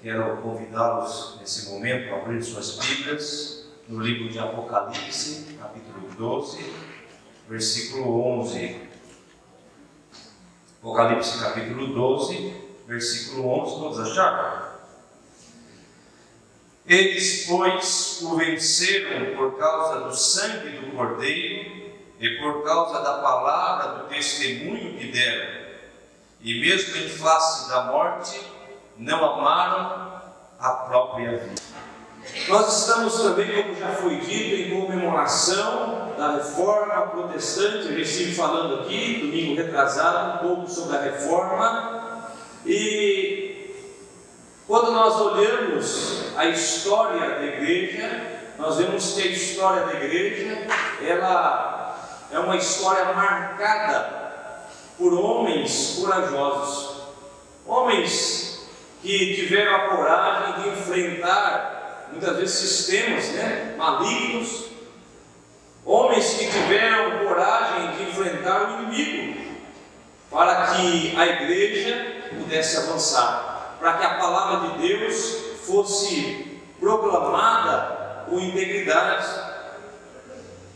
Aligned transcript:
Quero 0.00 0.36
convidá-los 0.42 1.38
nesse 1.40 1.70
momento 1.70 2.14
a 2.14 2.18
abrir 2.18 2.40
suas 2.40 2.78
Bíblias 2.78 3.66
no 3.88 4.00
livro 4.00 4.28
de 4.28 4.38
Apocalipse, 4.38 5.56
capítulo 5.58 6.08
12, 6.16 6.72
versículo 7.48 8.40
11. 8.40 8.80
Apocalipse, 10.80 11.40
capítulo 11.40 11.88
12, 11.88 12.54
versículo 12.86 13.48
11. 13.48 13.74
Todos 13.74 13.98
acharam? 13.98 14.68
Eles, 16.86 17.46
pois, 17.48 18.20
o 18.22 18.36
venceram 18.36 19.36
por 19.36 19.58
causa 19.58 20.04
do 20.06 20.14
sangue 20.14 20.78
do 20.78 20.92
Cordeiro 20.92 21.92
e 22.20 22.38
por 22.38 22.62
causa 22.62 23.02
da 23.02 23.18
palavra 23.18 23.98
do 23.98 24.08
testemunho 24.08 24.96
que 24.96 25.10
deram. 25.10 25.58
E 26.40 26.60
mesmo 26.60 26.96
em 26.96 27.08
face 27.08 27.68
da 27.68 27.86
morte, 27.86 28.57
não 28.98 29.24
amaram 29.24 30.20
a 30.58 30.70
própria 30.70 31.38
vida. 31.38 31.62
Nós 32.48 32.80
estamos 32.80 33.22
também, 33.22 33.62
como 33.62 33.74
já 33.76 33.88
foi 33.92 34.16
dito, 34.16 34.54
em 34.56 34.80
comemoração 34.80 36.12
da 36.18 36.32
reforma 36.32 37.06
protestante. 37.06 37.92
Eu 37.92 37.98
estive 38.00 38.34
falando 38.34 38.80
aqui, 38.80 39.20
domingo 39.20 39.56
retrasado, 39.56 40.44
um 40.44 40.48
pouco 40.48 40.70
sobre 40.70 40.96
a 40.96 41.00
reforma. 41.00 42.28
E 42.66 43.72
quando 44.66 44.90
nós 44.90 45.18
olhamos 45.20 46.36
a 46.36 46.46
história 46.46 47.36
da 47.36 47.44
igreja, 47.44 48.40
nós 48.58 48.76
vemos 48.76 49.12
que 49.14 49.22
a 49.22 49.26
história 49.26 49.84
da 49.84 49.94
igreja, 49.94 50.66
ela 51.00 51.96
é 52.30 52.38
uma 52.38 52.56
história 52.56 53.04
marcada 53.12 54.66
por 54.98 55.14
homens 55.14 55.98
corajosos. 56.00 56.98
Homens 57.64 58.47
que 59.08 59.36
tiveram 59.36 59.74
a 59.74 59.78
coragem 59.88 60.62
de 60.62 60.68
enfrentar 60.68 62.08
muitas 62.12 62.36
vezes 62.36 62.58
sistemas 62.58 63.30
né, 63.30 63.74
malignos, 63.78 64.66
homens 65.82 66.34
que 66.34 66.46
tiveram 66.46 67.26
coragem 67.26 67.96
de 67.96 68.02
enfrentar 68.02 68.64
o 68.68 68.82
inimigo, 68.82 69.40
para 70.30 70.66
que 70.66 71.16
a 71.16 71.26
igreja 71.26 72.22
pudesse 72.36 72.76
avançar, 72.76 73.76
para 73.80 73.94
que 73.94 74.04
a 74.04 74.18
palavra 74.18 74.68
de 74.68 74.86
Deus 74.86 75.36
fosse 75.64 76.60
proclamada 76.78 78.26
com 78.28 78.38
integridade. 78.38 79.47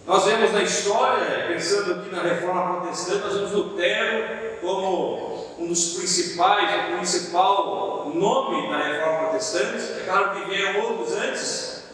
Nós 0.04 0.24
vemos 0.24 0.52
na 0.52 0.62
história, 0.62 1.46
pensando 1.46 1.94
aqui 1.94 2.10
na 2.10 2.22
reforma 2.22 2.80
protestante, 2.80 3.18
nós 3.18 3.34
vemos 3.34 3.52
Lutero 3.52 4.58
como 4.60 5.46
um 5.58 5.68
dos 5.68 5.94
principais, 5.94 6.92
o 6.92 6.96
principal 6.96 8.10
nome 8.12 8.68
da 8.68 8.78
reforma 8.78 9.28
protestante. 9.28 10.00
É 10.00 10.02
claro 10.04 10.30
que 10.30 10.50
vieram 10.50 10.80
outros 10.80 11.16
antes 11.16 11.84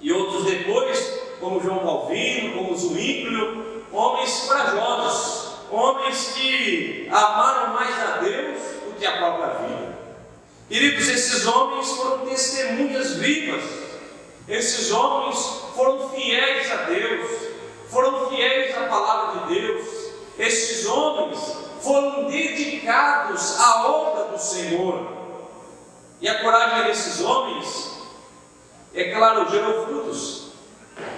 e 0.00 0.12
outros 0.12 0.44
depois, 0.44 1.20
como 1.40 1.60
João 1.60 1.80
Calvino, 1.80 2.56
como 2.56 2.76
Zwinglio, 2.76 3.82
homens 3.92 4.44
corajosos, 4.46 5.50
homens 5.72 6.32
que 6.36 7.08
amaram 7.10 7.74
mais 7.74 8.00
a 8.00 8.16
Deus 8.18 8.58
do 8.86 8.96
que 8.96 9.04
a 9.04 9.16
própria 9.16 9.54
vida. 9.66 9.98
Queridos, 10.68 11.08
esses 11.08 11.44
homens 11.46 11.90
foram 11.90 12.26
testemunhas 12.26 13.16
vivas, 13.16 13.64
esses 14.48 14.92
homens 14.92 15.60
foram 15.74 16.10
fiéis 16.10 16.70
a 16.70 16.76
Deus, 16.84 17.39
foram 17.90 18.28
fiéis 18.28 18.76
à 18.76 18.86
palavra 18.86 19.46
de 19.46 19.54
Deus, 19.54 19.86
esses 20.38 20.86
homens 20.86 21.38
foram 21.80 22.24
dedicados 22.24 23.58
à 23.58 23.86
obra 23.86 24.24
do 24.24 24.38
Senhor. 24.38 25.20
E 26.20 26.28
a 26.28 26.42
coragem 26.42 26.84
desses 26.84 27.20
homens, 27.20 27.90
é 28.94 29.12
claro, 29.12 29.50
gerou 29.50 29.86
frutos. 29.86 30.50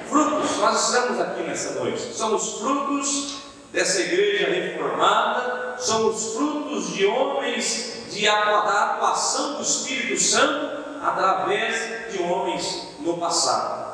Frutos, 0.09 0.59
nós 0.59 0.88
estamos 0.88 1.21
aqui 1.21 1.43
nessa 1.43 1.81
noite, 1.81 2.15
somos 2.15 2.59
frutos 2.60 3.39
dessa 3.72 4.00
igreja 4.00 4.49
reformada, 4.49 5.77
somos 5.78 6.34
frutos 6.34 6.93
de 6.94 7.06
homens 7.06 7.93
de 8.10 8.27
da 8.27 8.84
atuação 8.84 9.54
do 9.54 9.62
Espírito 9.62 10.21
Santo 10.21 10.84
através 11.03 12.12
de 12.12 12.22
homens 12.22 12.89
no 13.00 13.16
passado. 13.19 13.91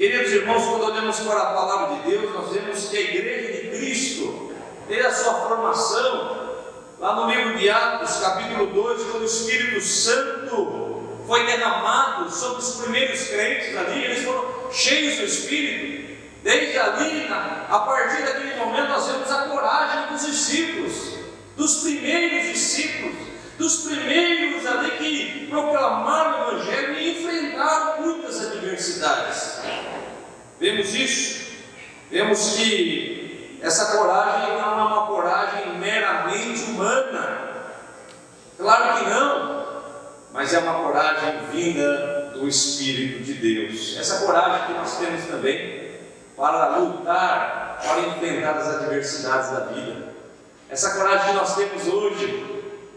Queridos 0.00 0.32
irmãos, 0.32 0.64
quando 0.64 0.84
olhamos 0.84 1.20
para 1.20 1.42
a 1.42 1.52
palavra 1.52 1.96
de 1.96 2.10
Deus, 2.10 2.34
nós 2.34 2.50
vemos 2.54 2.88
que 2.88 2.96
a 2.96 3.00
igreja 3.02 3.52
de 3.52 3.68
Cristo 3.68 4.50
ter 4.88 5.04
a 5.04 5.12
sua 5.12 5.46
formação 5.46 6.56
lá 6.98 7.16
no 7.16 7.30
livro 7.30 7.58
de 7.58 7.68
Atos, 7.68 8.16
capítulo 8.16 8.68
2, 8.68 9.02
quando 9.10 9.20
o 9.20 9.26
Espírito 9.26 9.78
Santo 9.82 11.02
foi 11.26 11.44
derramado 11.44 12.30
sobre 12.30 12.62
os 12.62 12.76
primeiros 12.76 13.24
crentes 13.24 13.76
ali, 13.76 14.04
eles 14.04 14.24
foram 14.24 14.72
cheios 14.72 15.18
do 15.18 15.24
Espírito. 15.26 16.16
Desde 16.42 16.78
ali, 16.78 17.28
a 17.28 17.78
partir 17.80 18.22
daquele 18.22 18.54
momento, 18.54 18.88
nós 18.88 19.06
vemos 19.06 19.30
a 19.30 19.42
coragem 19.48 20.14
dos 20.14 20.24
discípulos, 20.24 20.92
dos 21.58 21.82
primeiros 21.82 22.48
discípulos, 22.48 23.16
dos 23.60 23.84
primeiros 23.84 24.66
ali 24.66 24.90
que 24.92 25.46
proclamaram 25.48 26.48
o 26.48 26.52
Evangelho 26.52 26.98
e 26.98 27.20
enfrentaram 27.20 28.00
muitas 28.00 28.40
adversidades. 28.46 29.60
Vemos 30.58 30.94
isso, 30.94 31.46
vemos 32.10 32.54
que 32.56 33.58
essa 33.62 33.98
coragem 33.98 34.56
não 34.56 34.80
é 34.80 34.82
uma 34.82 35.06
coragem 35.06 35.78
meramente 35.78 36.62
humana. 36.70 37.50
Claro 38.56 38.98
que 38.98 39.10
não, 39.10 39.82
mas 40.32 40.54
é 40.54 40.58
uma 40.60 40.82
coragem 40.82 41.40
vinda 41.52 42.30
do 42.32 42.48
Espírito 42.48 43.22
de 43.22 43.34
Deus. 43.34 43.96
Essa 43.98 44.24
coragem 44.24 44.68
que 44.68 44.72
nós 44.72 44.96
temos 44.96 45.24
também 45.26 46.00
para 46.34 46.78
lutar, 46.78 47.78
para 47.82 48.00
enfrentar 48.00 48.56
as 48.56 48.68
adversidades 48.68 49.50
da 49.50 49.60
vida. 49.66 50.14
Essa 50.70 50.94
coragem 50.94 51.26
que 51.26 51.32
nós 51.34 51.54
temos 51.56 51.86
hoje 51.86 52.49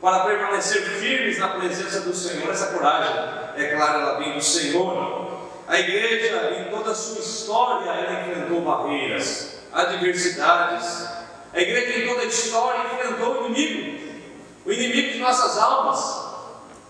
para 0.04 0.26
permanecer 0.26 0.82
firmes 1.00 1.40
na 1.40 1.48
presença 1.48 2.02
do 2.02 2.14
Senhor. 2.14 2.52
Essa 2.52 2.68
coragem, 2.68 3.16
é 3.56 3.74
claro, 3.74 4.02
ela 4.02 4.20
vem 4.20 4.34
do 4.34 4.44
Senhor. 4.44 5.48
A 5.66 5.80
igreja, 5.80 6.60
em 6.60 6.70
toda 6.70 6.92
a 6.92 6.94
sua 6.94 7.22
história, 7.22 7.90
ela 7.90 8.22
enfrentou 8.22 8.60
barreiras 8.60 9.60
adversidades. 9.72 11.08
A 11.54 11.62
igreja 11.62 12.00
em 12.00 12.08
toda 12.10 12.22
a 12.22 12.26
história 12.26 12.82
enfrentou 12.94 13.44
o 13.44 13.46
inimigo, 13.46 13.98
o 14.66 14.74
inimigo 14.74 15.14
de 15.14 15.20
nossas 15.20 15.58
almas. 15.58 16.22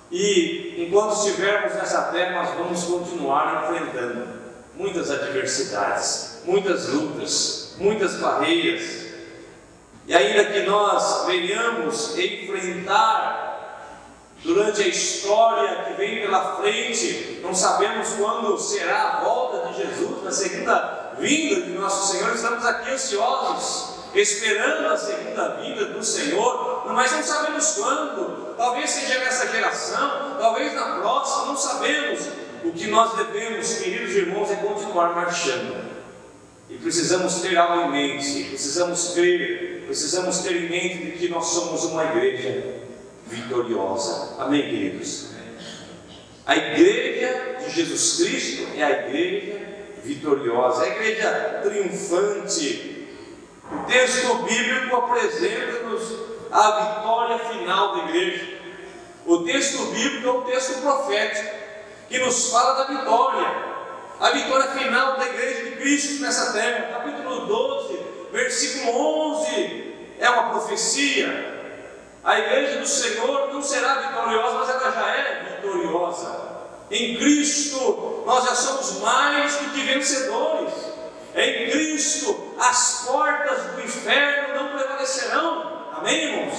E 0.09 0.83
enquanto 0.87 1.13
estivermos 1.13 1.75
nessa 1.75 2.01
terra, 2.11 2.41
nós 2.41 2.55
vamos 2.55 2.83
continuar 2.83 3.69
enfrentando 3.69 4.27
muitas 4.73 5.11
adversidades, 5.11 6.41
muitas 6.45 6.89
lutas, 6.89 7.75
muitas 7.77 8.15
barreiras. 8.15 9.02
E 10.05 10.13
ainda 10.13 10.45
que 10.45 10.61
nós 10.63 11.25
venhamos 11.25 12.17
enfrentar 12.17 13.43
durante 14.43 14.81
a 14.81 14.87
história 14.87 15.85
que 15.85 15.93
vem 15.93 16.21
pela 16.21 16.57
frente, 16.57 17.39
não 17.41 17.55
sabemos 17.55 18.09
quando 18.17 18.57
será 18.57 19.03
a 19.03 19.23
volta 19.23 19.69
de 19.69 19.77
Jesus, 19.77 20.23
na 20.23 20.31
segunda 20.31 21.13
vinda 21.17 21.61
de 21.61 21.71
nosso 21.71 22.11
Senhor, 22.11 22.35
estamos 22.35 22.65
aqui 22.65 22.91
ansiosos, 22.91 23.93
esperando 24.13 24.87
a 24.87 24.97
segunda 24.97 25.49
vinda 25.61 25.85
do 25.85 26.03
Senhor, 26.03 26.83
mas 26.87 27.11
não 27.13 27.23
sabemos 27.23 27.71
quando, 27.71 28.55
talvez 28.57 28.89
seja 28.89 29.19
nessa 29.19 29.47
geração, 29.47 30.35
talvez 30.37 30.73
na 30.73 30.97
próxima, 30.99 31.45
não 31.45 31.57
sabemos. 31.57 32.27
O 32.65 32.71
que 32.71 32.87
nós 32.87 33.15
devemos, 33.17 33.73
queridos 33.75 34.15
irmãos, 34.15 34.49
é 34.49 34.55
continuar 34.55 35.13
marchando. 35.13 35.83
E 36.69 36.77
precisamos 36.77 37.41
ter 37.41 37.57
algo 37.57 37.83
em 37.83 37.91
mente, 37.91 38.45
precisamos 38.45 39.13
crer, 39.13 39.72
precisamos 39.85 40.39
ter 40.39 40.55
em 40.55 40.69
mente 40.69 41.05
de 41.05 41.11
que 41.13 41.29
nós 41.29 41.47
somos 41.47 41.83
uma 41.85 42.03
igreja 42.05 42.81
vitoriosa. 43.27 44.35
Amém, 44.39 44.63
queridos? 44.63 45.29
A 46.45 46.55
igreja 46.55 47.57
de 47.59 47.69
Jesus 47.73 48.17
Cristo 48.17 48.67
é 48.75 48.83
a 48.83 48.91
igreja 48.91 49.61
vitoriosa, 50.03 50.83
a 50.83 50.87
igreja 50.87 51.61
triunfante. 51.63 53.07
O 53.71 53.85
texto 53.85 54.35
bíblico 54.43 54.95
apresenta-nos 54.95 56.33
a 56.51 56.71
vitória 56.81 57.39
final 57.39 57.95
da 57.95 58.09
igreja. 58.09 58.59
O 59.25 59.43
texto 59.43 59.85
bíblico 59.85 60.27
é 60.27 60.31
um 60.31 60.41
texto 60.41 60.81
profético 60.81 61.49
que 62.09 62.19
nos 62.19 62.51
fala 62.51 62.83
da 62.83 62.99
vitória, 62.99 63.47
a 64.19 64.29
vitória 64.31 64.67
final 64.71 65.17
da 65.17 65.25
igreja 65.25 65.63
de 65.63 65.71
Cristo 65.77 66.21
nessa 66.21 66.51
terra. 66.51 66.91
Capítulo 66.91 67.47
12, 67.47 67.99
versículo 68.33 68.91
11 68.91 69.22
é 70.23 70.29
uma 70.29 70.49
profecia. 70.51 71.51
A 72.23 72.39
igreja 72.39 72.79
do 72.79 72.87
Senhor 72.87 73.53
não 73.53 73.61
será 73.61 73.95
vitoriosa, 73.95 74.57
mas 74.57 74.69
ela 74.69 74.91
já 74.91 75.07
é 75.09 75.55
vitoriosa. 75.55 76.41
Em 76.89 77.17
Cristo 77.17 78.23
nós 78.25 78.45
já 78.45 78.55
somos 78.55 79.01
mais 79.01 79.57
do 79.57 79.71
que 79.71 79.81
vencedores. 79.81 80.73
Em 81.35 81.69
Cristo 81.69 82.53
as 82.57 83.03
portas 83.05 83.63
do 83.73 83.81
inferno 83.81 84.55
não 84.55 84.77
prevalecerão. 84.77 85.89
Amém, 85.97 86.23
irmãos? 86.23 86.57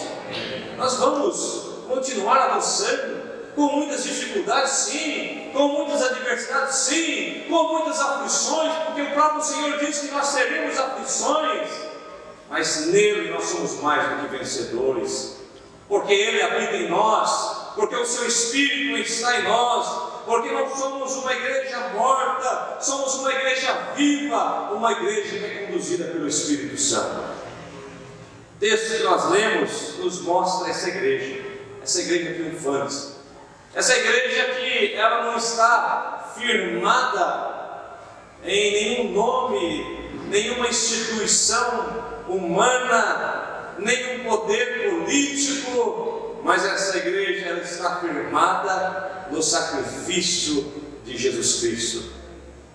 Nós 0.77 0.95
vamos 0.97 1.87
continuar 1.89 2.51
avançando, 2.51 3.25
com 3.55 3.63
muitas 3.63 4.05
dificuldades, 4.05 4.73
sim, 4.73 5.51
com 5.55 5.69
muitas 5.69 6.03
adversidades, 6.03 6.75
sim, 6.75 7.45
com 7.49 7.69
muitas 7.69 7.99
aflições, 8.01 8.73
porque 8.85 9.03
o 9.03 9.11
próprio 9.13 9.43
Senhor 9.43 9.79
diz 9.79 10.01
que 10.01 10.11
nós 10.11 10.35
teremos 10.35 10.79
aflições, 10.79 11.94
mas 12.55 12.87
nele 12.87 13.33
nós 13.33 13.47
somos 13.47 13.81
mais 13.83 14.09
do 14.09 14.29
que 14.29 14.37
vencedores, 14.39 15.39
porque 15.89 16.13
Ele 16.13 16.41
habita 16.41 16.77
em 16.77 16.89
nós, 16.89 17.73
porque 17.75 17.97
o 17.97 18.07
Seu 18.07 18.29
Espírito 18.29 18.97
está 18.97 19.41
em 19.41 19.43
nós, 19.43 20.23
porque 20.25 20.53
não 20.53 20.73
somos 20.73 21.17
uma 21.17 21.35
igreja 21.35 21.89
morta, 21.89 22.79
somos 22.81 23.17
uma 23.17 23.33
igreja 23.33 23.73
viva, 23.97 24.71
uma 24.73 24.93
igreja 24.93 25.37
que 25.37 25.45
é 25.45 25.67
conduzida 25.67 26.05
pelo 26.05 26.29
Espírito 26.29 26.81
Santo. 26.81 27.25
O 28.55 28.61
texto 28.61 28.99
que 28.99 29.03
nós 29.03 29.31
lemos 29.31 29.99
nos 29.99 30.21
mostra 30.21 30.71
essa 30.71 30.91
igreja, 30.91 31.45
essa 31.83 32.03
igreja 32.03 32.35
triunfante, 32.35 33.15
essa 33.75 33.97
igreja 33.97 34.55
que 34.55 34.95
ela 34.95 35.25
não 35.25 35.37
está 35.37 36.33
firmada 36.37 37.97
em 38.45 38.73
nenhum 38.73 39.13
nome, 39.13 40.13
nenhuma 40.29 40.69
instituição 40.69 42.04
humana, 42.29 43.75
nenhum 43.79 44.25
poder 44.25 44.91
político, 44.91 46.41
mas 46.43 46.65
essa 46.65 46.99
igreja 46.99 47.47
ela 47.47 47.61
está 47.61 47.97
firmada 47.97 49.29
no 49.31 49.43
sacrifício 49.43 50.73
de 51.05 51.17
Jesus 51.17 51.61
Cristo. 51.61 52.13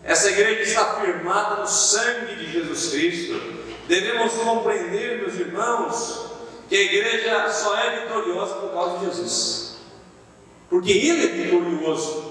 Essa 0.03 0.31
igreja 0.31 0.61
está 0.61 1.01
firmada 1.01 1.57
no 1.57 1.67
sangue 1.67 2.35
de 2.35 2.51
Jesus 2.51 2.89
Cristo. 2.89 3.41
Devemos 3.87 4.33
compreender, 4.33 5.19
meus 5.19 5.35
irmãos, 5.35 6.29
que 6.67 6.75
a 6.75 6.81
igreja 6.81 7.49
só 7.51 7.77
é 7.77 8.01
vitoriosa 8.01 8.55
por 8.55 8.71
causa 8.71 8.99
de 8.99 9.05
Jesus. 9.05 9.77
Porque 10.69 10.91
Ele 10.91 11.25
é 11.25 11.43
vitorioso. 11.43 12.29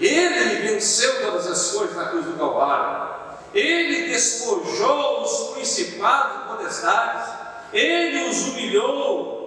Ele 0.00 0.68
venceu 0.68 1.22
todas 1.22 1.46
as 1.46 1.70
coisas 1.72 1.94
na 1.94 2.06
cruz 2.06 2.24
do 2.24 2.32
Calvário. 2.32 3.21
Ele 3.54 4.08
despojou 4.08 5.22
os 5.22 5.54
principados 5.54 6.36
e 6.36 6.48
potestades. 6.48 7.32
Ele 7.72 8.28
os 8.28 8.48
humilhou. 8.48 9.42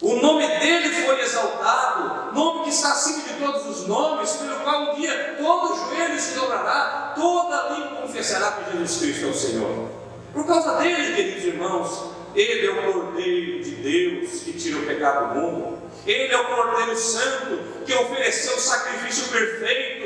O 0.00 0.16
nome 0.16 0.46
dele 0.46 0.88
foi 0.88 1.20
exaltado, 1.20 2.34
nome 2.34 2.64
que 2.64 2.70
está 2.70 2.92
acima 2.92 3.22
de 3.22 3.34
todos 3.34 3.66
os 3.66 3.86
nomes, 3.86 4.32
pelo 4.32 4.60
qual 4.60 4.92
um 4.92 4.94
dia 4.94 5.36
todo 5.38 5.76
joelho 5.76 6.18
se 6.18 6.38
dobrará, 6.38 7.12
toda 7.14 7.74
língua 7.74 8.00
confessará 8.00 8.52
que 8.52 8.78
Jesus 8.78 8.98
Cristo 8.98 9.26
é 9.26 9.28
o 9.28 9.34
Senhor. 9.34 9.88
Por 10.32 10.46
causa 10.46 10.78
dele, 10.78 11.14
queridos 11.14 11.44
irmãos, 11.44 12.04
ele 12.34 12.66
é 12.66 12.70
o 12.70 12.92
Cordeiro 12.92 13.62
de 13.62 13.70
Deus 13.72 14.40
que 14.42 14.52
tira 14.52 14.78
o 14.78 14.86
pecado 14.86 15.34
do 15.34 15.40
mundo. 15.40 15.78
Ele 16.06 16.32
é 16.32 16.40
o 16.40 16.46
Cordeiro 16.46 16.96
Santo 16.96 17.58
que 17.84 17.92
ofereceu 17.92 18.56
o 18.56 18.60
sacrifício 18.60 19.28
perfeito. 19.28 19.99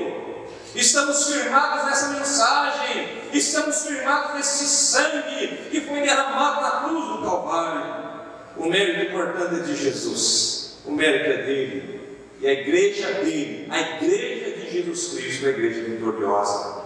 Estamos 0.74 1.32
firmados 1.32 1.86
nessa 1.86 2.08
mensagem, 2.08 3.08
estamos 3.32 3.86
firmados 3.86 4.34
nesse 4.34 4.66
sangue 4.66 5.68
que 5.70 5.80
foi 5.82 6.00
derramado 6.00 6.62
na 6.62 6.70
cruz 6.88 7.08
do 7.10 7.22
Calvário. 7.22 8.04
O 8.56 8.68
mérito, 8.68 9.12
portanto, 9.12 9.54
é 9.54 9.60
de 9.60 9.76
Jesus, 9.76 10.78
o 10.84 10.90
mérito 10.90 11.30
é 11.30 11.42
dele, 11.44 12.00
e 12.40 12.46
a 12.46 12.52
igreja 12.52 13.06
dele, 13.12 13.68
a 13.70 13.80
igreja 13.80 14.56
de 14.56 14.72
Jesus 14.72 15.14
Cristo, 15.14 15.46
é 15.46 15.48
a 15.48 15.52
igreja 15.52 15.82
vitoriosa. 15.82 16.84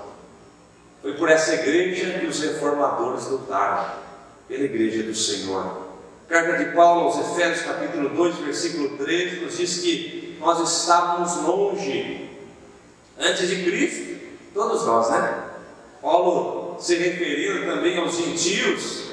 Foi 1.01 1.15
por 1.15 1.31
essa 1.31 1.55
igreja 1.55 2.19
que 2.19 2.27
os 2.27 2.41
reformadores 2.41 3.27
lutaram, 3.29 3.91
pela 4.47 4.65
igreja 4.65 5.03
do 5.03 5.15
Senhor. 5.15 5.89
Carta 6.29 6.63
de 6.63 6.73
Paulo 6.73 7.07
aos 7.07 7.19
Efésios, 7.19 7.67
capítulo 7.67 8.11
2, 8.11 8.37
versículo 8.37 8.99
13, 8.99 9.37
nos 9.37 9.57
diz 9.57 9.79
que 9.79 10.37
nós 10.41 10.61
estávamos 10.61 11.37
longe 11.43 12.28
antes 13.19 13.49
de 13.49 13.65
Cristo, 13.65 14.19
todos 14.55 14.87
nós, 14.87 15.11
né? 15.11 15.45
Paulo 16.01 16.77
se 16.81 16.95
referindo 16.95 17.67
também 17.67 17.99
aos 17.99 18.17
gentios, 18.17 19.09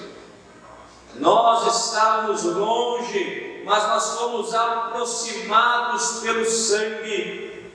nós 1.16 1.86
estávamos 1.86 2.44
longe, 2.44 3.64
mas 3.66 3.84
nós 3.88 4.20
fomos 4.20 4.54
aproximados 4.54 6.20
pelo 6.22 6.46
sangue 6.46 7.72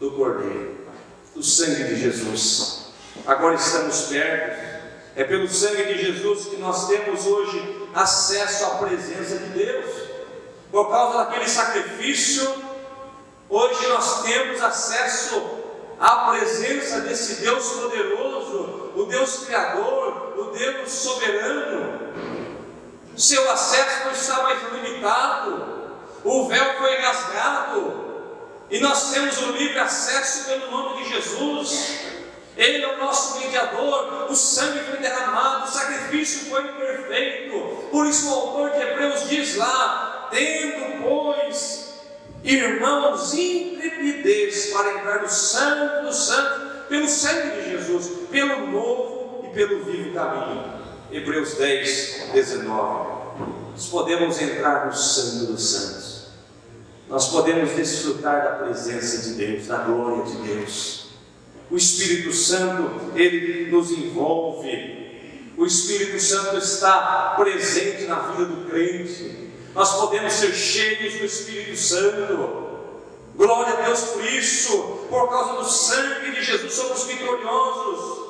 do 0.00 0.12
Cordeiro, 0.12 0.86
do 1.34 1.42
sangue 1.42 1.84
de 1.84 1.96
Jesus. 1.96 2.86
Agora 3.26 3.54
estamos 3.54 4.02
perto. 4.02 4.74
É 5.16 5.22
pelo 5.22 5.48
sangue 5.48 5.84
de 5.84 6.06
Jesus 6.06 6.46
que 6.46 6.56
nós 6.56 6.88
temos 6.88 7.26
hoje 7.26 7.88
acesso 7.94 8.64
à 8.64 8.70
presença 8.76 9.38
de 9.38 9.50
Deus. 9.50 9.90
Por 10.70 10.90
causa 10.90 11.18
daquele 11.18 11.48
sacrifício, 11.48 12.52
hoje 13.48 13.86
nós 13.86 14.22
temos 14.22 14.60
acesso 14.60 15.53
à 16.04 16.30
presença 16.30 17.00
desse 17.00 17.36
Deus 17.36 17.66
poderoso, 17.66 18.92
o 18.94 19.06
Deus 19.06 19.46
Criador, 19.46 20.34
o 20.36 20.44
Deus 20.52 20.92
soberano. 20.92 22.12
Seu 23.16 23.50
acesso 23.50 24.04
não 24.04 24.12
está 24.12 24.42
mais 24.42 24.58
limitado, 24.70 25.94
o 26.22 26.46
véu 26.46 26.74
foi 26.76 26.96
rasgado, 26.96 28.04
e 28.70 28.80
nós 28.80 29.12
temos 29.12 29.38
o 29.38 29.52
livre 29.52 29.78
acesso 29.78 30.44
pelo 30.44 30.70
nome 30.70 31.02
de 31.02 31.08
Jesus. 31.08 32.00
Ele 32.54 32.84
é 32.84 32.94
o 32.94 32.98
nosso 32.98 33.38
mediador, 33.38 34.26
o 34.30 34.36
sangue 34.36 34.80
foi 34.80 34.98
derramado, 34.98 35.64
o 35.64 35.72
sacrifício 35.72 36.50
foi 36.50 36.64
perfeito. 36.68 37.88
Por 37.90 38.06
isso 38.06 38.28
o 38.28 38.34
autor 38.34 38.70
de 38.72 38.80
Hebreus 38.82 39.26
diz 39.28 39.56
lá: 39.56 40.28
tendo, 40.30 41.02
pois, 41.02 41.83
irmãos, 42.44 43.32
intrepidez 43.32 44.66
para 44.66 44.98
entrar 44.98 45.22
no 45.22 45.28
santo 45.28 46.06
dos 46.06 46.16
santos, 46.16 46.88
pelo 46.88 47.08
sangue 47.08 47.62
de 47.62 47.70
Jesus, 47.70 48.10
pelo 48.30 48.70
novo 48.70 49.46
e 49.46 49.54
pelo 49.54 49.82
vivo 49.84 50.12
caminho. 50.12 50.74
Hebreus 51.10 51.54
10, 51.54 52.30
19. 52.34 53.14
Nós 53.72 53.86
podemos 53.86 54.40
entrar 54.40 54.86
no 54.86 54.92
santo 54.92 55.52
dos 55.52 55.70
santos. 55.70 56.14
Nós 57.08 57.28
podemos 57.28 57.70
desfrutar 57.70 58.44
da 58.44 58.50
presença 58.64 59.18
de 59.18 59.34
Deus, 59.34 59.66
da 59.66 59.78
glória 59.78 60.24
de 60.24 60.36
Deus. 60.38 61.06
O 61.70 61.76
Espírito 61.76 62.32
Santo, 62.32 63.12
ele 63.14 63.70
nos 63.70 63.90
envolve. 63.90 65.52
O 65.56 65.64
Espírito 65.64 66.20
Santo 66.20 66.56
está 66.58 67.34
presente 67.36 68.04
na 68.04 68.18
vida 68.20 68.44
do 68.46 68.68
crente. 68.68 69.43
Nós 69.74 69.92
podemos 69.94 70.32
ser 70.32 70.54
cheios 70.54 71.14
do 71.14 71.24
Espírito 71.24 71.76
Santo. 71.76 72.64
Glória 73.34 73.72
a 73.72 73.80
Deus 73.82 74.00
por 74.04 74.24
isso. 74.24 75.06
Por 75.10 75.28
causa 75.28 75.54
do 75.54 75.64
sangue 75.68 76.30
de 76.30 76.42
Jesus 76.42 76.72
somos 76.72 77.04
vitoriosos. 77.04 78.24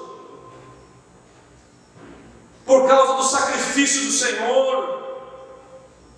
Por 2.64 2.88
causa 2.88 3.14
do 3.14 3.22
sacrifício 3.22 4.06
do 4.06 4.12
Senhor. 4.12 5.04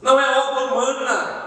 Não 0.01 0.21
é 0.21 0.39
obra 0.39 0.65
humana. 0.67 1.47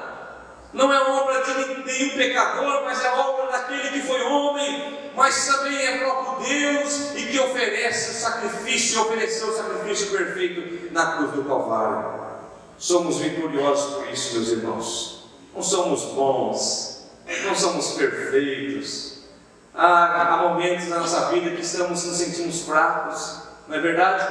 Não 0.73 0.91
é 0.93 1.01
obra 1.01 1.41
de 1.41 1.83
nenhum 1.83 2.17
pecador, 2.17 2.83
mas 2.83 3.03
é 3.03 3.11
obra 3.11 3.51
daquele 3.51 3.89
que 3.89 4.01
foi 4.01 4.21
homem, 4.21 5.11
mas 5.15 5.47
também 5.47 5.83
é 5.83 5.97
próprio 5.97 6.47
Deus 6.47 7.15
e 7.15 7.25
que 7.25 7.39
oferece 7.39 8.11
o 8.11 8.13
sacrifício, 8.13 9.01
ofereceu 9.01 9.47
o 9.47 9.57
sacrifício 9.57 10.11
perfeito 10.11 10.93
na 10.93 11.13
cruz 11.13 11.31
do 11.31 11.45
Calvário. 11.45 12.28
Somos 12.79 13.17
vitoriosos 13.17 13.95
por 13.95 14.09
isso, 14.09 14.35
meus 14.35 14.47
irmãos. 14.49 15.23
Não 15.53 15.61
somos 15.61 16.05
bons, 16.13 17.09
não 17.45 17.53
somos 17.53 17.91
perfeitos. 17.91 19.19
Há, 19.75 20.33
há 20.33 20.37
momentos 20.49 20.87
na 20.87 20.99
nossa 20.99 21.27
vida 21.27 21.51
que 21.51 21.61
estamos 21.61 22.03
nos 22.05 22.17
sentimos 22.17 22.61
fracos, 22.61 23.39
não 23.67 23.75
é 23.75 23.79
verdade? 23.81 24.25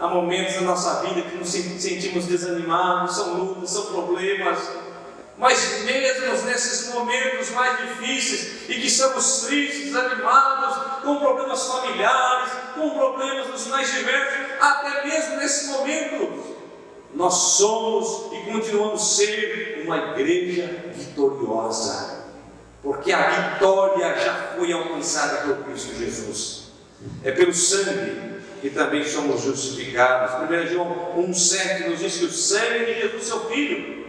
Há 0.00 0.06
momentos 0.06 0.54
na 0.56 0.60
nossa 0.62 1.02
vida 1.02 1.22
que 1.22 1.36
nos 1.36 1.48
sentimos 1.48 2.26
desanimados, 2.26 3.16
são 3.16 3.34
lutas, 3.34 3.70
são 3.70 3.86
problemas 3.86 4.58
mas 5.38 5.84
mesmo 5.84 6.46
nesses 6.46 6.92
momentos 6.92 7.50
mais 7.50 7.78
difíceis 7.78 8.68
e 8.68 8.74
que 8.74 8.88
estamos 8.88 9.42
tristes, 9.42 9.84
desanimados, 9.84 11.02
com 11.04 11.20
problemas 11.20 11.64
familiares, 11.64 12.50
com 12.74 12.90
problemas 12.90 13.46
dos 13.46 13.68
mais 13.68 13.88
diversos, 13.88 14.36
até 14.60 15.06
mesmo 15.06 15.36
nesse 15.36 15.68
momento, 15.68 16.57
nós 17.14 17.34
somos 17.34 18.32
e 18.32 18.50
continuamos 18.50 19.16
ser 19.16 19.82
uma 19.84 19.96
igreja 19.96 20.92
vitoriosa, 20.94 22.24
porque 22.82 23.12
a 23.12 23.30
vitória 23.30 24.18
já 24.18 24.34
foi 24.56 24.72
alcançada 24.72 25.46
por 25.46 25.64
Cristo 25.64 25.96
Jesus. 25.96 26.68
É 27.24 27.30
pelo 27.30 27.52
sangue 27.52 28.38
que 28.60 28.70
também 28.70 29.04
somos 29.04 29.42
justificados. 29.42 30.48
1 30.50 30.66
João 30.66 31.14
1,7 31.16 31.88
nos 31.88 31.98
diz 32.00 32.16
que 32.16 32.24
o 32.24 32.30
sangue 32.30 32.86
de 32.86 33.00
Jesus, 33.00 33.24
seu 33.24 33.40
Filho, 33.46 34.06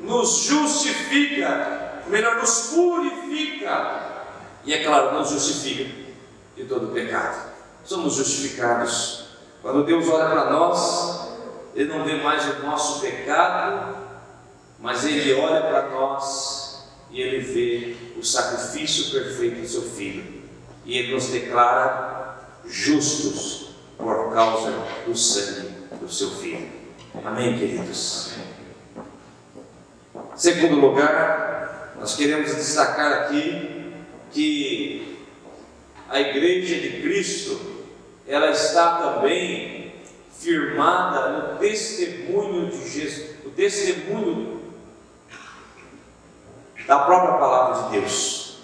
nos 0.00 0.44
justifica, 0.44 2.02
melhor, 2.06 2.36
nos 2.36 2.70
purifica, 2.74 4.10
e 4.64 4.72
é 4.72 4.84
claro, 4.84 5.18
nos 5.18 5.30
justifica 5.30 5.90
de 6.56 6.64
todo 6.64 6.92
pecado. 6.92 7.50
Somos 7.84 8.14
justificados. 8.14 9.24
Quando 9.62 9.84
Deus 9.84 10.08
olha 10.08 10.30
para 10.30 10.50
nós, 10.50 11.19
Ele 11.74 11.92
não 11.92 12.04
vê 12.04 12.16
mais 12.16 12.44
o 12.46 12.62
nosso 12.66 13.00
pecado, 13.00 13.96
mas 14.78 15.04
ele 15.04 15.34
olha 15.34 15.60
para 15.62 15.90
nós 15.90 16.88
e 17.10 17.20
ele 17.20 17.40
vê 17.40 17.96
o 18.18 18.24
sacrifício 18.24 19.12
perfeito 19.12 19.60
do 19.60 19.68
seu 19.68 19.82
filho, 19.82 20.42
e 20.84 20.96
ele 20.96 21.14
nos 21.14 21.26
declara 21.26 22.38
justos 22.66 23.70
por 23.96 24.32
causa 24.32 24.72
do 25.06 25.16
sangue 25.16 25.68
do 26.00 26.08
seu 26.08 26.30
filho. 26.30 26.68
Amém, 27.24 27.58
queridos? 27.58 28.34
Segundo 30.36 30.76
lugar, 30.76 31.94
nós 31.98 32.16
queremos 32.16 32.54
destacar 32.54 33.24
aqui 33.24 33.92
que 34.32 35.18
a 36.08 36.20
igreja 36.20 36.76
de 36.76 37.02
Cristo, 37.02 37.60
ela 38.26 38.50
está 38.50 38.96
também 38.96 39.79
firmada 40.40 41.28
no 41.28 41.58
testemunho 41.58 42.70
de 42.70 42.88
Jesus, 42.88 43.36
o 43.44 43.50
testemunho 43.50 44.62
da 46.86 47.00
própria 47.00 47.34
palavra 47.34 47.82
de 47.82 48.00
Deus, 48.00 48.58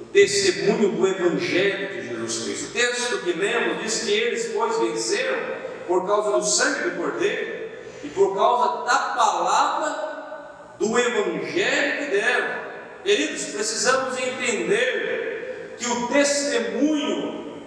o 0.00 0.04
testemunho 0.06 0.90
do 0.90 1.06
Evangelho 1.06 1.88
de 1.88 2.08
Jesus 2.08 2.44
Cristo. 2.44 2.70
O 2.70 2.72
texto 2.72 3.18
que 3.22 3.32
lemos 3.34 3.82
diz 3.82 4.02
que 4.02 4.10
eles, 4.10 4.50
pois, 4.52 4.78
venceram 4.78 5.38
por 5.86 6.04
causa 6.06 6.32
do 6.32 6.44
sangue 6.44 6.90
do 6.90 6.96
Cordeiro 6.96 7.70
e 8.02 8.08
por 8.08 8.34
causa 8.34 8.84
da 8.84 8.98
palavra 9.14 10.74
do 10.80 10.98
Evangelho 10.98 11.98
que 11.98 12.10
deram. 12.10 12.62
Queridos, 13.04 13.44
precisamos 13.44 14.18
entender 14.18 15.76
que 15.78 15.86
o 15.86 16.08
testemunho 16.08 17.62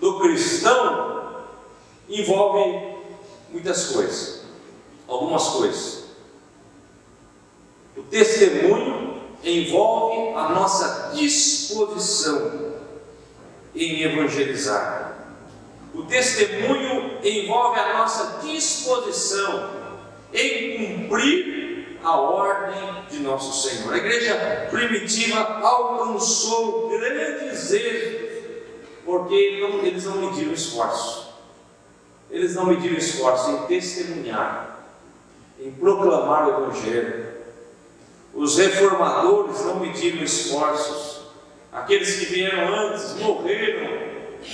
do 0.00 0.20
cristão 0.20 1.05
envolve 2.08 2.96
muitas 3.50 3.86
coisas, 3.86 4.42
algumas 5.08 5.48
coisas. 5.48 6.04
O 7.96 8.02
testemunho 8.02 9.20
envolve 9.42 10.34
a 10.36 10.48
nossa 10.50 11.12
disposição 11.14 12.74
em 13.74 14.02
evangelizar. 14.02 15.16
O 15.94 16.02
testemunho 16.04 17.18
envolve 17.24 17.80
a 17.80 17.98
nossa 17.98 18.40
disposição 18.42 19.70
em 20.32 20.98
cumprir 20.98 21.98
a 22.02 22.20
ordem 22.20 23.04
de 23.10 23.18
nosso 23.20 23.68
Senhor. 23.68 23.94
A 23.94 23.96
igreja 23.96 24.68
primitiva 24.70 25.40
alcançou 25.40 26.88
grandes 26.90 27.72
êxitos 27.72 28.26
porque 29.04 29.34
eles 29.34 30.04
não 30.04 30.16
mediram 30.16 30.52
esforço. 30.52 31.25
Eles 32.30 32.54
não 32.54 32.66
mediram 32.66 32.96
esforço 32.96 33.50
em 33.50 33.66
testemunhar, 33.66 34.78
em 35.60 35.70
proclamar 35.72 36.48
o 36.48 36.64
Evangelho. 36.64 37.26
Os 38.34 38.58
reformadores 38.58 39.64
não 39.64 39.80
mediram 39.80 40.22
esforços. 40.22 41.22
Aqueles 41.72 42.16
que 42.16 42.26
vieram 42.26 42.74
antes 42.74 43.14
morreram, 43.14 43.88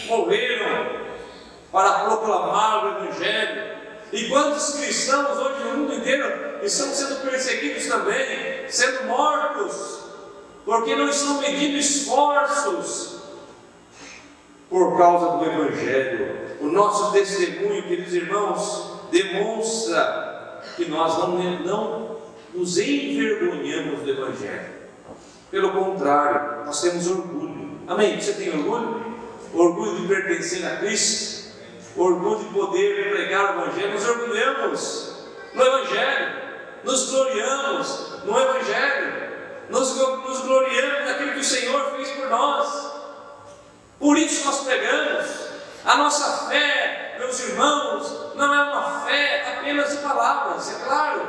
morreram 0.06 1.02
para 1.70 2.04
proclamar 2.04 2.84
o 2.84 3.04
Evangelho. 3.04 3.72
E 4.12 4.28
quantos 4.28 4.74
cristãos 4.74 5.38
hoje 5.38 5.64
no 5.64 5.78
mundo 5.78 5.94
inteiro 5.94 6.62
estão 6.62 6.88
sendo 6.88 7.22
perseguidos 7.22 7.86
também, 7.86 8.68
sendo 8.68 9.04
mortos, 9.04 10.00
porque 10.66 10.94
não 10.94 11.08
estão 11.08 11.40
medindo 11.40 11.78
esforços 11.78 13.22
por 14.68 14.98
causa 14.98 15.38
do 15.38 15.44
Evangelho. 15.44 16.51
O 16.62 16.66
nosso 16.66 17.10
testemunho, 17.10 17.82
queridos 17.82 18.14
irmãos, 18.14 19.00
demonstra 19.10 20.62
que 20.76 20.84
nós 20.84 21.18
não, 21.18 21.36
não 21.64 22.18
nos 22.54 22.78
envergonhamos 22.78 24.02
do 24.02 24.10
Evangelho. 24.10 24.72
Pelo 25.50 25.72
contrário, 25.72 26.64
nós 26.64 26.80
temos 26.80 27.10
orgulho. 27.10 27.80
Amém? 27.88 28.18
Você 28.18 28.34
tem 28.34 28.50
orgulho? 28.50 29.02
Orgulho 29.52 29.96
de 30.02 30.06
pertencer 30.06 30.64
a 30.64 30.76
Cristo? 30.76 31.50
Orgulho 31.96 32.38
de 32.38 32.54
poder 32.54 33.10
pregar 33.10 33.58
o 33.58 33.62
Evangelho? 33.62 33.94
Nos 33.94 34.08
orgulhamos 34.08 35.16
no 35.54 35.62
Evangelho, 35.64 36.32
nos 36.84 37.10
gloriamos 37.10 38.24
no 38.24 38.38
Evangelho, 38.38 39.30
nos, 39.68 39.96
nos 39.96 40.38
gloriamos 40.42 41.06
naquilo 41.06 41.32
que 41.32 41.40
o 41.40 41.44
Senhor 41.44 41.90
fez 41.96 42.08
por 42.12 42.30
nós. 42.30 42.92
Por 43.98 44.16
isso 44.16 44.44
nós 44.44 44.60
pregamos. 44.60 45.51
A 45.92 45.96
nossa 45.98 46.48
fé, 46.48 47.16
meus 47.18 47.38
irmãos, 47.40 48.34
não 48.34 48.54
é 48.54 48.62
uma 48.62 49.00
fé 49.00 49.58
apenas 49.58 49.90
de 49.90 49.98
palavras, 49.98 50.70
é 50.70 50.84
claro, 50.86 51.20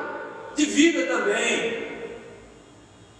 de 0.55 0.65
vida 0.65 1.05
também. 1.05 2.13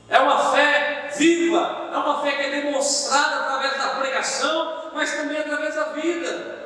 É 0.07 0.19
uma 0.19 0.53
fé 0.53 1.11
viva, 1.17 1.89
é 1.91 1.97
uma 1.97 2.21
fé 2.21 2.31
que 2.31 2.43
é 2.43 2.61
demonstrada 2.61 3.41
através 3.41 3.77
da 3.77 3.89
pregação, 3.89 4.91
mas 4.93 5.11
também 5.11 5.37
através 5.37 5.75
da 5.75 5.83
vida. 5.89 6.63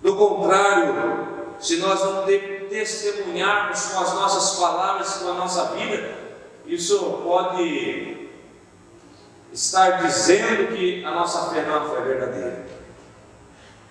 Do 0.00 0.16
contrário, 0.16 1.54
se 1.60 1.76
nós 1.76 2.00
não 2.00 2.26
testemunharmos 2.68 3.84
com 3.84 4.00
as 4.00 4.14
nossas 4.14 4.58
palavras, 4.58 5.14
com 5.18 5.30
a 5.30 5.34
nossa 5.34 5.76
vida, 5.76 6.12
isso 6.66 7.22
pode 7.22 8.28
estar 9.52 10.02
dizendo 10.02 10.74
que 10.74 11.04
a 11.04 11.12
nossa 11.12 11.50
fé 11.50 11.62
não 11.62 11.76
é 11.76 11.78
uma 11.78 11.94
fé 11.94 12.00
verdadeira. 12.00 12.59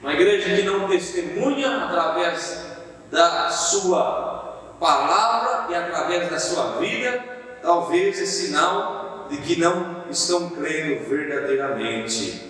Uma 0.01 0.13
igreja 0.13 0.55
que 0.55 0.61
não 0.63 0.87
testemunha 0.87 1.85
através 1.85 2.65
da 3.11 3.49
sua 3.49 4.75
palavra 4.79 5.71
e 5.71 5.75
através 5.75 6.29
da 6.29 6.39
sua 6.39 6.77
vida, 6.79 7.23
talvez 7.61 8.21
é 8.21 8.25
sinal 8.25 9.27
de 9.29 9.37
que 9.37 9.59
não 9.59 10.05
estão 10.09 10.49
crendo 10.51 11.07
verdadeiramente. 11.09 12.49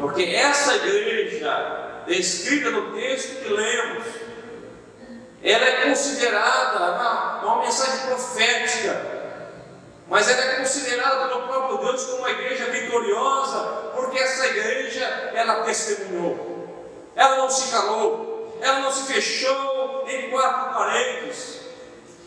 Porque 0.00 0.22
essa 0.22 0.76
igreja, 0.76 2.02
descrita 2.06 2.70
no 2.70 2.92
texto 2.92 3.42
que 3.42 3.52
lemos, 3.52 4.04
ela 5.42 5.64
é 5.64 5.88
considerada 5.88 6.78
uma, 6.78 7.42
uma 7.42 7.62
mensagem 7.64 8.06
profética 8.06 9.14
mas 10.08 10.28
ela 10.28 10.42
é 10.42 10.56
considerada 10.56 11.28
pelo 11.28 11.42
próprio 11.48 11.78
Deus 11.78 12.04
como 12.04 12.18
uma 12.18 12.30
igreja 12.30 12.66
vitoriosa, 12.66 13.58
porque 13.94 14.18
essa 14.18 14.46
igreja 14.46 15.04
ela 15.34 15.62
testemunhou, 15.64 16.53
ela 17.16 17.36
não 17.36 17.50
se 17.50 17.70
calou, 17.70 18.58
ela 18.60 18.80
não 18.80 18.90
se 18.90 19.12
fechou 19.12 20.04
em 20.08 20.30
quatro 20.30 20.74
paredes. 20.74 21.60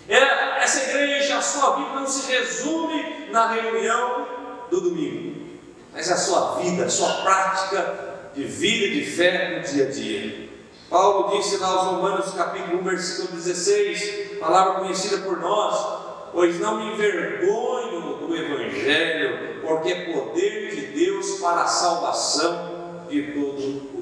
Ela, 0.08 0.60
essa 0.60 0.90
igreja, 0.90 1.38
a 1.38 1.42
sua 1.42 1.76
vida 1.76 1.90
não 2.00 2.08
se 2.08 2.32
resume 2.32 3.28
na 3.30 3.52
reunião 3.52 4.28
do 4.70 4.82
domingo, 4.82 5.60
mas 5.94 6.10
a 6.10 6.18
sua 6.18 6.56
vida, 6.56 6.86
a 6.86 6.90
sua 6.90 7.12
prática 7.22 8.30
de 8.34 8.44
vida 8.44 8.86
e 8.86 9.04
de 9.04 9.12
fé 9.12 9.58
no 9.58 9.68
dia 9.68 9.88
a 9.88 9.92
dia. 9.92 10.48
Paulo 10.90 11.36
disse 11.36 11.58
lá 11.58 11.68
aos 11.68 11.84
Romanos 11.88 12.34
capítulo 12.34 12.80
1, 12.80 12.84
versículo 12.84 13.34
16, 13.34 14.40
palavra 14.40 14.76
conhecida 14.76 15.18
por 15.18 15.38
nós, 15.42 16.32
pois 16.32 16.58
não 16.60 16.78
me 16.78 16.94
envergonho 16.94 18.18
do 18.26 18.34
Evangelho, 18.34 19.62
porque 19.62 19.92
é 19.92 20.14
poder 20.14 20.74
de 20.74 20.82
Deus 20.88 21.40
para 21.42 21.64
a 21.64 21.68
salvação 21.68 23.04
de 23.10 23.22
todo. 23.34 23.97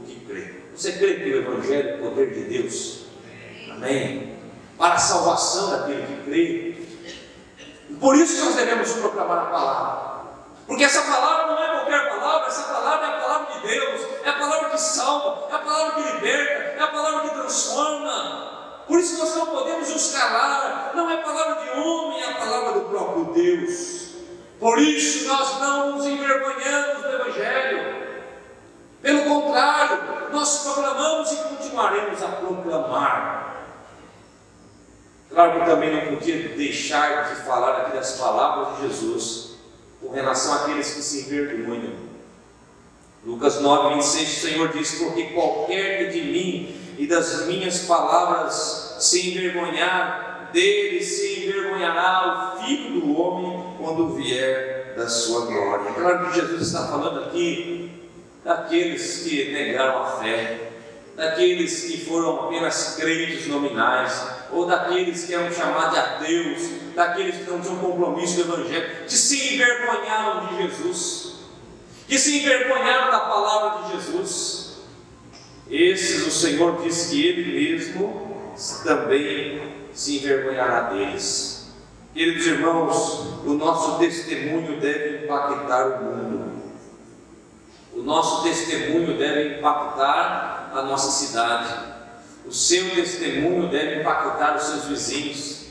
Você 0.76 0.92
crê 0.92 1.16
que 1.16 1.30
o 1.32 1.38
Evangelho 1.38 1.90
é 1.90 1.98
poder 1.98 2.34
de 2.34 2.44
Deus? 2.44 3.06
Amém? 3.72 4.38
Para 4.78 4.96
a 4.96 5.00
salvação 5.00 5.70
daquele 5.70 6.06
que 6.06 6.24
crê. 6.26 7.96
Por 7.98 8.16
isso 8.18 8.36
que 8.36 8.42
nós 8.42 8.56
devemos 8.56 8.92
proclamar 8.94 9.38
a 9.38 9.46
palavra. 9.46 10.16
Porque 10.68 10.84
essa 10.84 11.04
palavra 11.04 11.48
não 11.48 11.64
é 11.64 11.68
qualquer 11.80 12.10
palavra, 12.10 12.48
essa 12.48 12.64
palavra 12.64 13.06
é 13.06 13.10
a 13.10 13.22
palavra 13.22 13.54
de 13.54 13.68
Deus, 13.68 14.02
é 14.26 14.30
a 14.30 14.34
palavra 14.34 14.70
que 14.70 14.78
salva, 14.78 15.48
é 15.50 15.56
a 15.56 15.60
palavra 15.60 15.92
que 15.94 16.12
liberta, 16.12 16.54
é 16.78 16.82
a 16.82 16.88
palavra 16.88 17.30
que 17.30 17.36
transforma. 17.36 18.84
Por 18.86 19.00
isso 19.00 19.18
nós 19.18 19.34
não 19.34 19.46
podemos 19.46 19.90
nos 19.90 20.12
calar, 20.12 20.92
não 20.94 21.10
é 21.10 21.18
palavra 21.18 21.64
de 21.64 21.80
homem, 21.80 22.22
é 22.22 22.32
a 22.32 22.34
palavra 22.34 22.80
do 22.80 22.90
próprio 22.90 23.26
Deus. 23.34 24.10
Por 24.60 24.78
isso 24.78 25.26
nós 25.28 25.58
não 25.62 25.94
nos 25.94 26.06
envergonhamos 26.06 27.02
do 27.02 27.08
Evangelho. 27.08 28.05
Pelo 29.06 29.22
contrário, 29.26 30.00
nós 30.32 30.64
proclamamos 30.64 31.32
e 31.32 31.36
continuaremos 31.36 32.24
a 32.24 32.28
proclamar. 32.28 33.68
Claro 35.30 35.60
que 35.60 35.66
também 35.68 35.94
não 35.94 36.16
podia 36.16 36.50
deixar 36.50 37.30
de 37.30 37.42
falar 37.44 37.82
aqui 37.82 37.96
das 37.96 38.14
palavras 38.14 38.78
de 38.78 38.88
Jesus 38.88 39.58
com 40.02 40.12
relação 40.12 40.56
àqueles 40.56 40.92
que 40.92 41.04
se 41.04 41.28
envergonham. 41.28 41.94
Lucas 43.24 43.62
9, 43.62 43.94
26, 43.94 44.28
o 44.28 44.42
Senhor 44.42 44.68
diz: 44.70 44.96
Porque 44.96 45.26
qualquer 45.36 46.12
que 46.12 46.20
de 46.20 46.32
mim 46.32 46.76
e 46.98 47.06
das 47.06 47.46
minhas 47.46 47.82
palavras 47.82 48.96
se 49.00 49.30
envergonhar, 49.30 50.50
dele 50.52 51.04
se 51.04 51.44
envergonhará 51.44 52.56
o 52.56 52.64
Filho 52.64 53.02
do 53.02 53.22
Homem 53.22 53.76
quando 53.78 54.16
vier 54.16 54.96
da 54.98 55.08
sua 55.08 55.46
glória. 55.46 55.92
Claro 55.94 56.26
que 56.26 56.40
Jesus 56.40 56.62
está 56.64 56.88
falando 56.88 57.26
aqui 57.26 57.85
daqueles 58.46 59.24
que 59.24 59.52
negaram 59.52 60.04
a 60.04 60.06
fé, 60.20 60.70
daqueles 61.16 61.86
que 61.86 62.06
foram 62.06 62.46
apenas 62.46 62.96
crentes 62.96 63.48
nominais, 63.48 64.28
ou 64.52 64.68
daqueles 64.68 65.26
que 65.26 65.34
eram 65.34 65.52
chamados 65.52 65.94
de 65.94 66.00
ateus, 66.00 66.70
daqueles 66.94 67.38
que 67.38 67.50
não 67.50 67.60
tinham 67.60 67.78
compromisso 67.78 68.36
do 68.36 68.54
Evangelho, 68.54 69.06
que 69.08 69.14
se 69.14 69.56
envergonharam 69.56 70.48
de 70.48 70.62
Jesus, 70.62 71.34
que 72.08 72.20
se 72.20 72.38
envergonharam 72.38 73.12
da 73.12 73.20
palavra 73.22 73.84
de 73.84 73.96
Jesus. 73.96 74.76
Esses 75.68 76.28
o 76.28 76.30
Senhor 76.30 76.84
diz 76.84 77.08
que 77.08 77.28
Ele 77.28 77.76
mesmo 77.76 78.54
também 78.84 79.74
se 79.92 80.18
envergonhará 80.18 80.82
deles. 80.92 81.74
Queridos 82.14 82.46
irmãos, 82.46 83.42
o 83.44 83.56
nosso 83.56 83.98
testemunho 83.98 84.80
deve 84.80 85.26
impactar 85.26 85.88
o 85.88 86.04
mundo. 86.04 86.45
O 87.96 88.02
nosso 88.02 88.44
testemunho 88.44 89.18
deve 89.18 89.58
impactar 89.58 90.70
a 90.74 90.82
nossa 90.82 91.10
cidade. 91.12 91.74
O 92.46 92.52
seu 92.52 92.94
testemunho 92.94 93.70
deve 93.70 94.02
impactar 94.02 94.58
os 94.58 94.64
seus 94.64 94.84
vizinhos. 94.86 95.68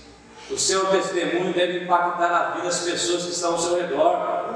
O 0.50 0.58
seu 0.58 0.86
testemunho 0.86 1.52
deve 1.52 1.84
impactar 1.84 2.32
a 2.32 2.50
vida 2.52 2.64
das 2.64 2.80
pessoas 2.80 3.24
que 3.24 3.30
estão 3.30 3.52
ao 3.52 3.58
seu 3.58 3.76
redor. 3.76 4.54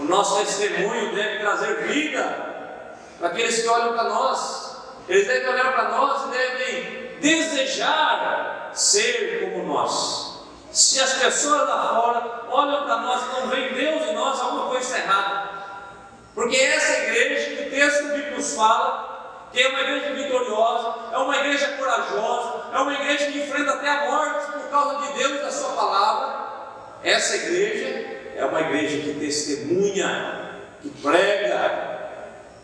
O 0.00 0.04
nosso 0.04 0.44
testemunho 0.44 1.14
deve 1.14 1.38
trazer 1.38 1.86
vida 1.86 2.94
para 3.18 3.28
aqueles 3.28 3.62
que 3.62 3.68
olham 3.68 3.92
para 3.92 4.08
nós. 4.08 4.76
Eles 5.08 5.28
devem 5.28 5.48
olhar 5.50 5.72
para 5.72 5.90
nós 5.90 6.24
e 6.24 6.30
devem 6.30 7.18
desejar 7.20 8.72
ser 8.74 9.52
como 9.52 9.72
nós. 9.72 10.34
Se 10.72 11.00
as 11.00 11.12
pessoas 11.12 11.68
lá 11.68 11.94
fora 11.94 12.42
olham 12.50 12.84
para 12.84 12.96
nós 12.98 13.22
e 13.22 13.40
não 13.40 13.48
veem 13.48 13.72
Deus 13.72 14.02
em 14.02 14.14
nós, 14.16 14.40
alguma 14.40 14.66
coisa 14.66 14.82
está 14.82 14.98
errada. 14.98 15.43
Porque 16.34 16.56
essa 16.56 17.04
igreja 17.04 17.56
que 17.56 17.62
o 17.68 17.70
texto 17.70 18.08
bíblico 18.08 18.36
nos 18.36 18.54
fala, 18.54 19.48
que 19.52 19.60
é 19.60 19.68
uma 19.68 19.80
igreja 19.80 20.14
vitoriosa, 20.14 20.94
é 21.12 21.18
uma 21.18 21.36
igreja 21.36 21.68
corajosa, 21.78 22.70
é 22.72 22.78
uma 22.78 22.92
igreja 22.92 23.26
que 23.26 23.38
enfrenta 23.38 23.74
até 23.74 23.88
a 23.88 24.10
morte 24.10 24.52
por 24.52 24.68
causa 24.68 25.06
de 25.06 25.18
Deus 25.18 25.38
e 25.38 25.42
da 25.42 25.50
Sua 25.52 25.70
palavra. 25.70 26.44
Essa 27.04 27.36
igreja 27.36 28.32
é 28.34 28.44
uma 28.44 28.60
igreja 28.62 28.98
que 28.98 29.14
testemunha, 29.20 30.60
que 30.82 30.90
prega, 30.90 32.10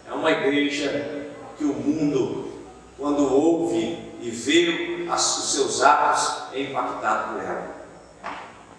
é 0.08 0.12
uma 0.12 0.32
igreja 0.32 1.28
que 1.56 1.64
o 1.64 1.74
mundo, 1.74 2.52
quando 2.98 3.32
ouve 3.32 4.16
e 4.20 4.30
vê 4.30 5.06
os 5.08 5.52
seus 5.52 5.80
atos, 5.80 6.52
é 6.52 6.62
impactado 6.62 7.34
por 7.34 7.42
ela. 7.42 7.80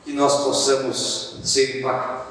Que 0.03 0.11
nós 0.11 0.43
possamos 0.43 1.39
ser 1.45 1.79
impactados 1.79 2.30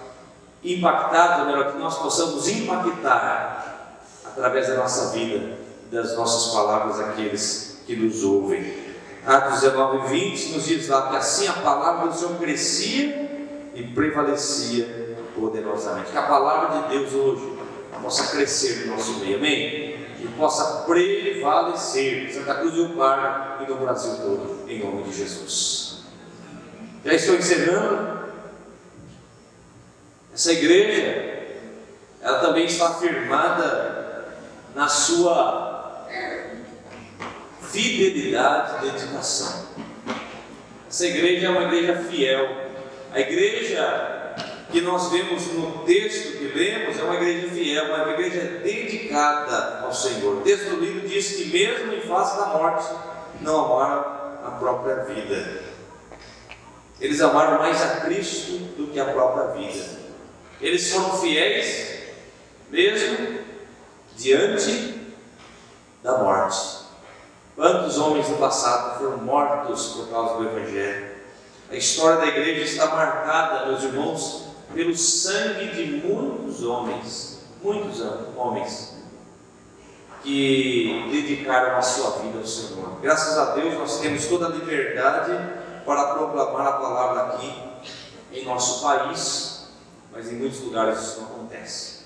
impactados, 0.63 1.41
ou 1.41 1.47
melhor, 1.47 1.73
que 1.73 1.79
nós 1.79 1.99
possamos 1.99 2.49
impactar 2.49 4.01
através 4.25 4.69
da 4.69 4.75
nossa 4.75 5.11
vida, 5.11 5.59
das 5.91 6.17
nossas 6.17 6.53
palavras, 6.53 7.01
aqueles 7.01 7.83
que 7.87 7.97
nos 7.97 8.23
ouvem. 8.23 8.91
Atos 9.27 9.61
19, 9.61 10.09
20 10.09 10.53
nos 10.53 10.65
diz 10.65 10.89
lá 10.89 11.11
que 11.11 11.17
assim 11.17 11.47
a 11.47 11.53
palavra 11.53 12.09
do 12.09 12.15
Senhor 12.15 12.39
crescia 12.39 13.31
e 13.75 13.83
prevalecia 13.83 15.17
poderosamente. 15.35 16.11
Que 16.11 16.19
a 16.19 16.23
palavra 16.23 16.83
de 16.83 16.89
Deus 16.89 17.13
hoje 17.13 17.61
possa 18.03 18.35
crescer 18.35 18.87
no 18.87 18.97
nosso 18.97 19.19
meio, 19.19 19.37
amém? 19.37 19.97
E 20.21 20.29
possa 20.37 20.85
prevalecer 20.85 22.33
Santa 22.33 22.55
Cruz 22.55 22.75
do 22.75 22.91
Parque 22.91 23.65
e 23.65 23.69
no 23.69 23.77
Brasil 23.77 24.17
todo, 24.17 24.65
em 24.69 24.79
nome 24.79 25.03
de 25.05 25.17
Jesus. 25.17 26.03
Já 27.05 27.15
estou 27.15 27.37
encerrando. 27.37 28.20
Essa 30.33 30.53
igreja, 30.53 31.49
ela 32.23 32.39
também 32.39 32.67
está 32.67 32.95
firmada 32.95 34.27
na 34.75 34.89
sua 34.89 36.07
fidelidade 37.71 38.87
e 38.87 38.91
dedicação. 38.91 39.67
Essa 40.89 41.07
igreja 41.07 41.47
é 41.47 41.51
uma 41.51 41.63
igreja 41.63 41.97
fiel. 42.05 42.49
A 43.13 43.21
igreja 43.21 44.35
que 44.71 44.81
nós 44.81 45.11
vemos 45.11 45.47
no 45.49 45.85
texto 45.85 46.39
que 46.39 46.45
lemos 46.57 46.99
é 46.99 47.03
uma 47.03 47.17
igreja 47.17 47.49
fiel, 47.49 47.87
uma 47.87 48.13
igreja 48.13 48.61
dedicada 48.63 49.81
ao 49.85 49.93
Senhor. 49.93 50.39
O 50.39 50.41
texto 50.43 50.71
do 50.71 50.81
livro 50.81 51.09
diz 51.09 51.37
que, 51.37 51.47
mesmo 51.47 51.93
em 51.93 52.01
face 52.01 52.37
da 52.37 52.47
morte, 52.47 52.89
não 53.41 53.65
amaram 53.65 54.01
a 54.45 54.57
própria 54.59 55.05
vida. 55.05 55.63
Eles 57.01 57.21
amaram 57.21 57.59
mais 57.59 57.81
a 57.83 58.01
Cristo 58.01 58.53
do 58.77 58.89
que 58.93 59.01
a 59.01 59.07
própria 59.07 59.47
vida. 59.49 60.00
Eles 60.61 60.93
foram 60.93 61.19
fiéis 61.19 62.01
mesmo 62.71 63.41
diante 64.17 65.01
da 66.03 66.19
morte. 66.19 66.81
Quantos 67.57 67.99
homens 67.99 68.29
no 68.29 68.37
passado 68.37 68.99
foram 68.99 69.19
mortos 69.19 69.87
por 69.89 70.09
causa 70.09 70.37
do 70.37 70.49
Evangelho? 70.49 71.11
A 71.71 71.77
história 71.77 72.19
da 72.19 72.27
igreja 72.27 72.65
está 72.65 72.87
marcada, 72.87 73.67
meus 73.67 73.83
irmãos, 73.83 74.47
pelo 74.75 74.97
sangue 74.97 75.69
de 75.69 76.07
muitos 76.07 76.63
homens, 76.63 77.41
muitos 77.63 78.03
homens 78.37 78.95
que 80.23 81.09
dedicaram 81.11 81.77
a 81.77 81.83
sua 81.83 82.19
vida 82.23 82.39
ao 82.39 82.47
Senhor. 82.47 83.01
Graças 83.01 83.39
a 83.39 83.55
Deus 83.55 83.75
nós 83.75 84.01
temos 84.01 84.27
toda 84.27 84.47
a 84.47 84.51
liberdade 84.51 85.33
para 85.85 86.15
proclamar 86.15 86.67
a 86.67 86.73
palavra 86.73 87.23
aqui 87.35 87.53
em 88.33 88.45
nosso 88.45 88.83
país, 88.83 89.50
mas 90.21 90.31
em 90.31 90.37
muitos 90.37 90.61
lugares 90.61 91.01
isso 91.01 91.21
não 91.21 91.29
acontece. 91.29 92.01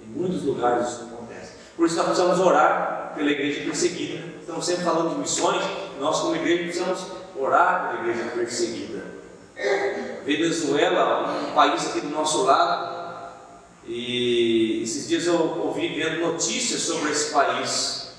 Em 0.00 0.06
muitos 0.06 0.42
lugares 0.42 0.88
isso 0.88 1.00
não 1.04 1.18
acontece. 1.18 1.52
Por 1.76 1.86
isso 1.86 1.96
nós 1.96 2.06
precisamos 2.06 2.40
orar 2.40 3.12
pela 3.14 3.30
igreja 3.30 3.62
perseguida. 3.64 4.24
Estamos 4.40 4.64
sempre 4.64 4.84
falando 4.84 5.10
de 5.10 5.20
missões, 5.20 5.62
nós 6.00 6.20
como 6.20 6.34
igreja 6.34 6.62
precisamos 6.62 7.06
orar 7.36 7.90
pela 7.90 8.08
igreja 8.08 8.30
perseguida. 8.30 9.04
Venezuela, 10.24 11.46
um 11.50 11.54
país 11.54 11.86
aqui 11.88 12.00
do 12.00 12.08
nosso 12.08 12.44
lado, 12.44 13.34
e 13.86 14.82
esses 14.82 15.06
dias 15.06 15.26
eu 15.26 15.60
ouvi 15.62 15.88
vendo 15.88 16.20
notícias 16.20 16.80
sobre 16.80 17.10
esse 17.10 17.34
país. 17.34 18.12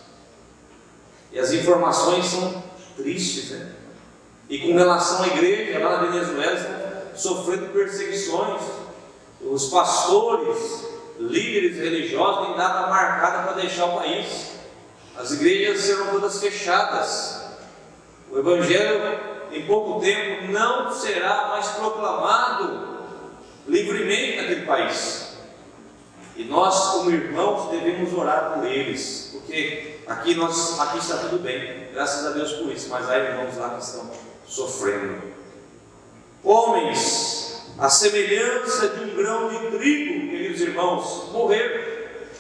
E 1.32 1.40
as 1.40 1.52
informações 1.52 2.28
são 2.28 2.64
tristes, 2.96 3.50
né? 3.50 3.72
E 4.48 4.60
com 4.60 4.76
relação 4.76 5.24
à 5.24 5.28
igreja 5.28 5.80
lá 5.80 5.98
na 6.04 6.12
Venezuela, 6.12 7.12
sofrendo 7.16 7.70
perseguições 7.70 8.83
os 9.46 9.70
pastores, 9.70 10.88
líderes 11.20 11.78
religiosos 11.78 12.48
têm 12.48 12.56
data 12.56 12.88
marcada 12.88 13.44
para 13.44 13.62
deixar 13.62 13.86
o 13.86 13.98
país. 13.98 14.54
As 15.18 15.32
igrejas 15.32 15.82
serão 15.82 16.08
todas 16.08 16.40
fechadas. 16.40 17.44
O 18.32 18.40
Evangelho, 18.40 19.20
em 19.52 19.66
pouco 19.66 20.02
tempo, 20.02 20.52
não 20.52 20.92
será 20.92 21.50
mais 21.50 21.68
proclamado 21.68 22.94
livremente 23.68 24.38
naquele 24.38 24.66
país. 24.66 25.34
E 26.36 26.46
nós, 26.46 26.94
como 26.94 27.12
irmãos, 27.12 27.70
devemos 27.70 28.12
orar 28.14 28.54
por 28.56 28.66
eles, 28.66 29.30
porque 29.34 30.00
aqui, 30.08 30.34
nós, 30.34 30.80
aqui 30.80 30.98
está 30.98 31.18
tudo 31.18 31.44
bem, 31.44 31.90
graças 31.94 32.26
a 32.26 32.32
Deus 32.32 32.54
por 32.54 32.72
isso, 32.72 32.90
mas 32.90 33.08
há 33.08 33.20
irmãos 33.20 33.56
lá 33.58 33.76
que 33.76 33.84
estão 33.84 34.10
sofrendo. 34.48 35.22
Homens 36.44 37.33
a 37.78 37.90
semelhança 37.90 38.90
de 38.90 39.04
um 39.04 39.16
grão 39.16 39.50
de 39.50 39.78
trigo, 39.78 40.30
queridos 40.30 40.62
irmãos, 40.62 41.30
morreram. 41.32 41.94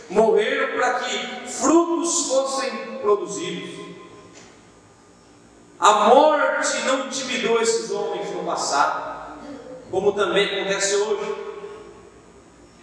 Morreram 0.09 0.77
para 0.77 0.99
que 0.99 1.47
frutos 1.49 2.27
fossem 2.27 2.97
produzidos. 3.01 3.83
A 5.79 6.07
morte 6.09 6.77
não 6.85 7.07
intimidou 7.07 7.59
esses 7.59 7.89
homens 7.89 8.31
no 8.31 8.43
passado, 8.43 9.39
como 9.89 10.13
também 10.13 10.45
acontece 10.45 10.95
hoje. 10.95 11.35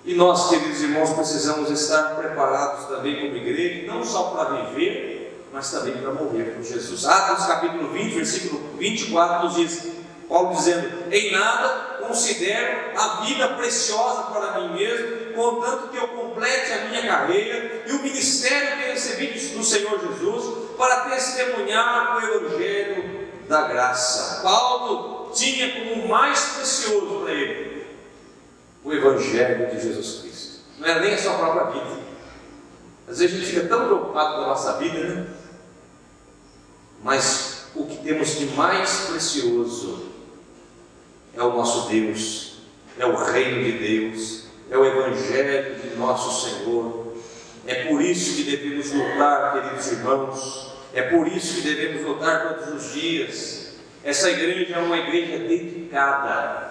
E 0.04 0.14
nós, 0.14 0.48
queridos 0.48 0.80
irmãos, 0.82 1.10
precisamos 1.10 1.70
estar 1.70 2.16
preparados 2.16 2.86
também 2.86 3.20
como 3.20 3.36
igreja, 3.36 3.86
não 3.86 4.04
só 4.04 4.30
para 4.30 4.62
viver, 4.62 5.46
mas 5.52 5.70
também 5.70 5.96
para 5.98 6.12
morrer 6.12 6.54
com 6.56 6.62
Jesus. 6.62 7.06
Atos 7.06 7.46
capítulo 7.46 7.88
20, 7.92 8.14
versículo 8.14 8.60
24 8.76 9.44
nos 9.46 9.54
diz: 9.54 9.92
Paulo 10.28 10.54
dizendo: 10.54 11.12
Em 11.12 11.30
nada 11.30 11.89
considero 12.10 12.98
a 12.98 13.20
vida 13.24 13.48
preciosa 13.50 14.24
para 14.24 14.60
mim 14.60 14.74
mesmo, 14.74 15.32
contanto 15.32 15.88
que 15.88 15.96
eu 15.96 16.08
complete 16.08 16.72
a 16.72 16.84
minha 16.86 17.06
carreira 17.06 17.84
e 17.86 17.92
o 17.92 18.02
ministério 18.02 18.76
que 18.76 18.90
recebi 18.90 19.26
do 19.28 19.64
Senhor 19.64 20.00
Jesus 20.00 20.76
para 20.76 21.08
testemunhar 21.10 22.16
o 22.16 22.34
Evangelho 22.34 23.28
da 23.48 23.68
graça. 23.68 24.42
Paulo 24.42 25.30
tinha 25.32 25.72
como 25.72 26.08
mais 26.08 26.40
precioso 26.56 27.20
para 27.20 27.32
ele 27.32 27.86
o 28.82 28.92
Evangelho 28.92 29.70
de 29.70 29.80
Jesus 29.80 30.20
Cristo. 30.20 30.60
Não 30.78 30.88
era 30.88 31.00
nem 31.00 31.14
a 31.14 31.18
sua 31.18 31.34
própria 31.34 31.64
vida. 31.66 32.00
Às 33.08 33.18
vezes 33.18 33.36
a 33.36 33.38
gente 33.38 33.54
fica 33.54 33.68
tão 33.68 33.86
preocupado 33.86 34.34
com 34.34 34.40
a 34.42 34.46
nossa 34.48 34.72
vida, 34.78 34.98
né? 34.98 35.26
Mas 37.02 37.66
o 37.74 37.86
que 37.86 37.98
temos 37.98 38.36
de 38.36 38.46
mais 38.46 39.06
precioso 39.10 40.09
é 41.34 41.42
o 41.42 41.50
nosso 41.50 41.88
Deus, 41.88 42.58
é 42.98 43.06
o 43.06 43.14
reino 43.14 43.64
de 43.64 43.72
Deus, 43.72 44.44
é 44.70 44.76
o 44.76 44.84
Evangelho 44.84 45.76
de 45.76 45.96
nosso 45.96 46.48
Senhor. 46.48 47.14
É 47.66 47.84
por 47.84 48.02
isso 48.02 48.36
que 48.36 48.50
devemos 48.50 48.92
lutar, 48.92 49.52
queridos 49.52 49.92
irmãos, 49.92 50.72
é 50.92 51.02
por 51.02 51.26
isso 51.28 51.56
que 51.56 51.60
devemos 51.62 52.02
lutar 52.02 52.58
todos 52.58 52.84
os 52.84 52.92
dias. 52.92 53.74
Essa 54.02 54.30
igreja 54.30 54.76
é 54.76 54.78
uma 54.78 54.96
igreja 54.96 55.38
dedicada. 55.38 56.70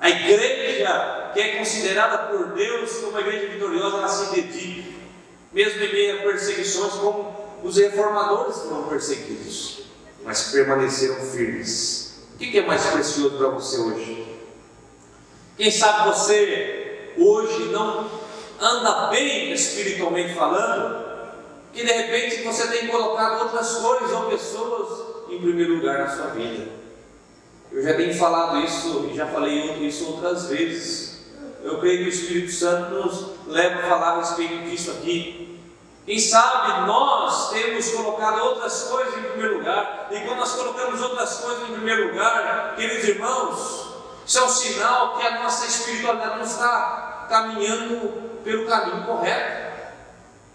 A 0.00 0.10
igreja 0.10 1.30
que 1.34 1.40
é 1.40 1.58
considerada 1.58 2.18
por 2.28 2.54
Deus 2.54 2.90
como 2.98 3.10
uma 3.10 3.20
igreja 3.20 3.48
vitoriosa, 3.48 3.98
ela 3.98 4.08
se 4.08 4.34
dedica, 4.34 4.90
mesmo 5.52 5.82
em 5.82 5.92
meio 5.92 6.18
a 6.18 6.22
perseguições, 6.22 6.94
como 6.94 7.36
os 7.62 7.76
reformadores 7.76 8.56
foram 8.58 8.84
perseguidos, 8.84 9.82
mas 10.24 10.50
permaneceram 10.52 11.16
firmes. 11.16 12.17
O 12.38 12.40
que 12.40 12.56
é 12.56 12.64
mais 12.64 12.86
precioso 12.86 13.36
para 13.36 13.48
você 13.48 13.78
hoje? 13.80 14.24
Quem 15.56 15.72
sabe 15.72 16.08
você 16.08 17.14
hoje 17.18 17.64
não 17.72 18.08
anda 18.60 19.08
bem 19.08 19.52
espiritualmente 19.52 20.34
falando, 20.34 21.04
que 21.72 21.84
de 21.84 21.92
repente 21.92 22.44
você 22.44 22.68
tem 22.68 22.86
colocado 22.86 23.42
outras 23.42 23.74
coisas 23.78 24.12
ou 24.12 24.30
pessoas 24.30 25.30
em 25.30 25.40
primeiro 25.40 25.74
lugar 25.74 25.98
na 25.98 26.08
sua 26.08 26.26
vida. 26.26 26.68
Eu 27.72 27.82
já 27.82 27.94
tenho 27.94 28.14
falado 28.14 28.64
isso 28.64 29.10
e 29.12 29.16
já 29.16 29.26
falei 29.26 29.84
isso 29.84 30.06
outras 30.06 30.46
vezes. 30.46 31.24
Eu 31.64 31.80
creio 31.80 32.04
que 32.04 32.04
o 32.04 32.08
Espírito 32.08 32.52
Santo 32.52 32.94
nos 32.94 33.30
leva 33.48 33.80
a 33.80 33.88
falar 33.88 34.10
a 34.12 34.18
respeito 34.18 34.70
disso 34.70 34.92
aqui. 34.92 35.47
Quem 36.08 36.18
sabe 36.18 36.86
nós 36.86 37.50
temos 37.50 37.90
colocado 37.90 38.42
outras 38.42 38.84
coisas 38.84 39.14
em 39.18 39.24
primeiro 39.24 39.58
lugar, 39.58 40.08
e 40.10 40.18
quando 40.20 40.38
nós 40.38 40.52
colocamos 40.52 41.02
outras 41.02 41.34
coisas 41.34 41.68
em 41.68 41.72
primeiro 41.74 42.08
lugar, 42.08 42.76
queridos 42.76 43.06
irmãos, 43.06 43.88
isso 44.24 44.38
é 44.38 44.42
um 44.42 44.48
sinal 44.48 45.18
que 45.18 45.26
a 45.26 45.42
nossa 45.42 45.66
espiritualidade 45.66 46.38
não 46.38 46.46
está 46.46 47.26
caminhando 47.28 48.40
pelo 48.42 48.66
caminho 48.66 49.04
correto. 49.04 49.68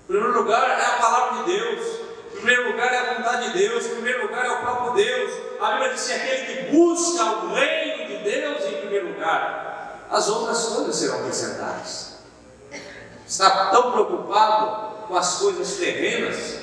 Em 0.05 0.07
primeiro 0.07 0.39
lugar 0.39 0.71
é 0.71 0.85
a 0.85 0.97
palavra 0.99 1.43
de 1.43 1.51
Deus, 1.51 1.99
em 2.31 2.37
primeiro 2.37 2.71
lugar 2.71 2.91
é 2.91 2.97
a 2.97 3.13
vontade 3.13 3.51
de 3.51 3.59
Deus, 3.59 3.85
em 3.85 3.89
primeiro 3.89 4.23
lugar 4.23 4.45
é 4.47 4.49
o 4.49 4.57
próprio 4.61 4.93
Deus. 4.93 5.31
A 5.61 5.71
Bíblia 5.73 5.93
diz 5.93 6.07
que 6.07 6.13
aquele 6.13 6.45
que 6.47 6.75
busca 6.75 7.23
o 7.25 7.53
reino 7.53 8.07
de 8.07 8.23
Deus 8.23 8.63
em 8.63 8.77
primeiro 8.77 9.09
lugar, 9.09 10.07
as 10.09 10.27
outras 10.29 10.65
coisas 10.65 10.95
serão 10.95 11.19
acrescentadas. 11.19 12.13
Está 13.27 13.67
tão 13.69 13.91
preocupado 13.91 14.92
com 15.13 15.19
as 15.19 15.35
coisas 15.35 15.75
terrenas, 15.75 16.55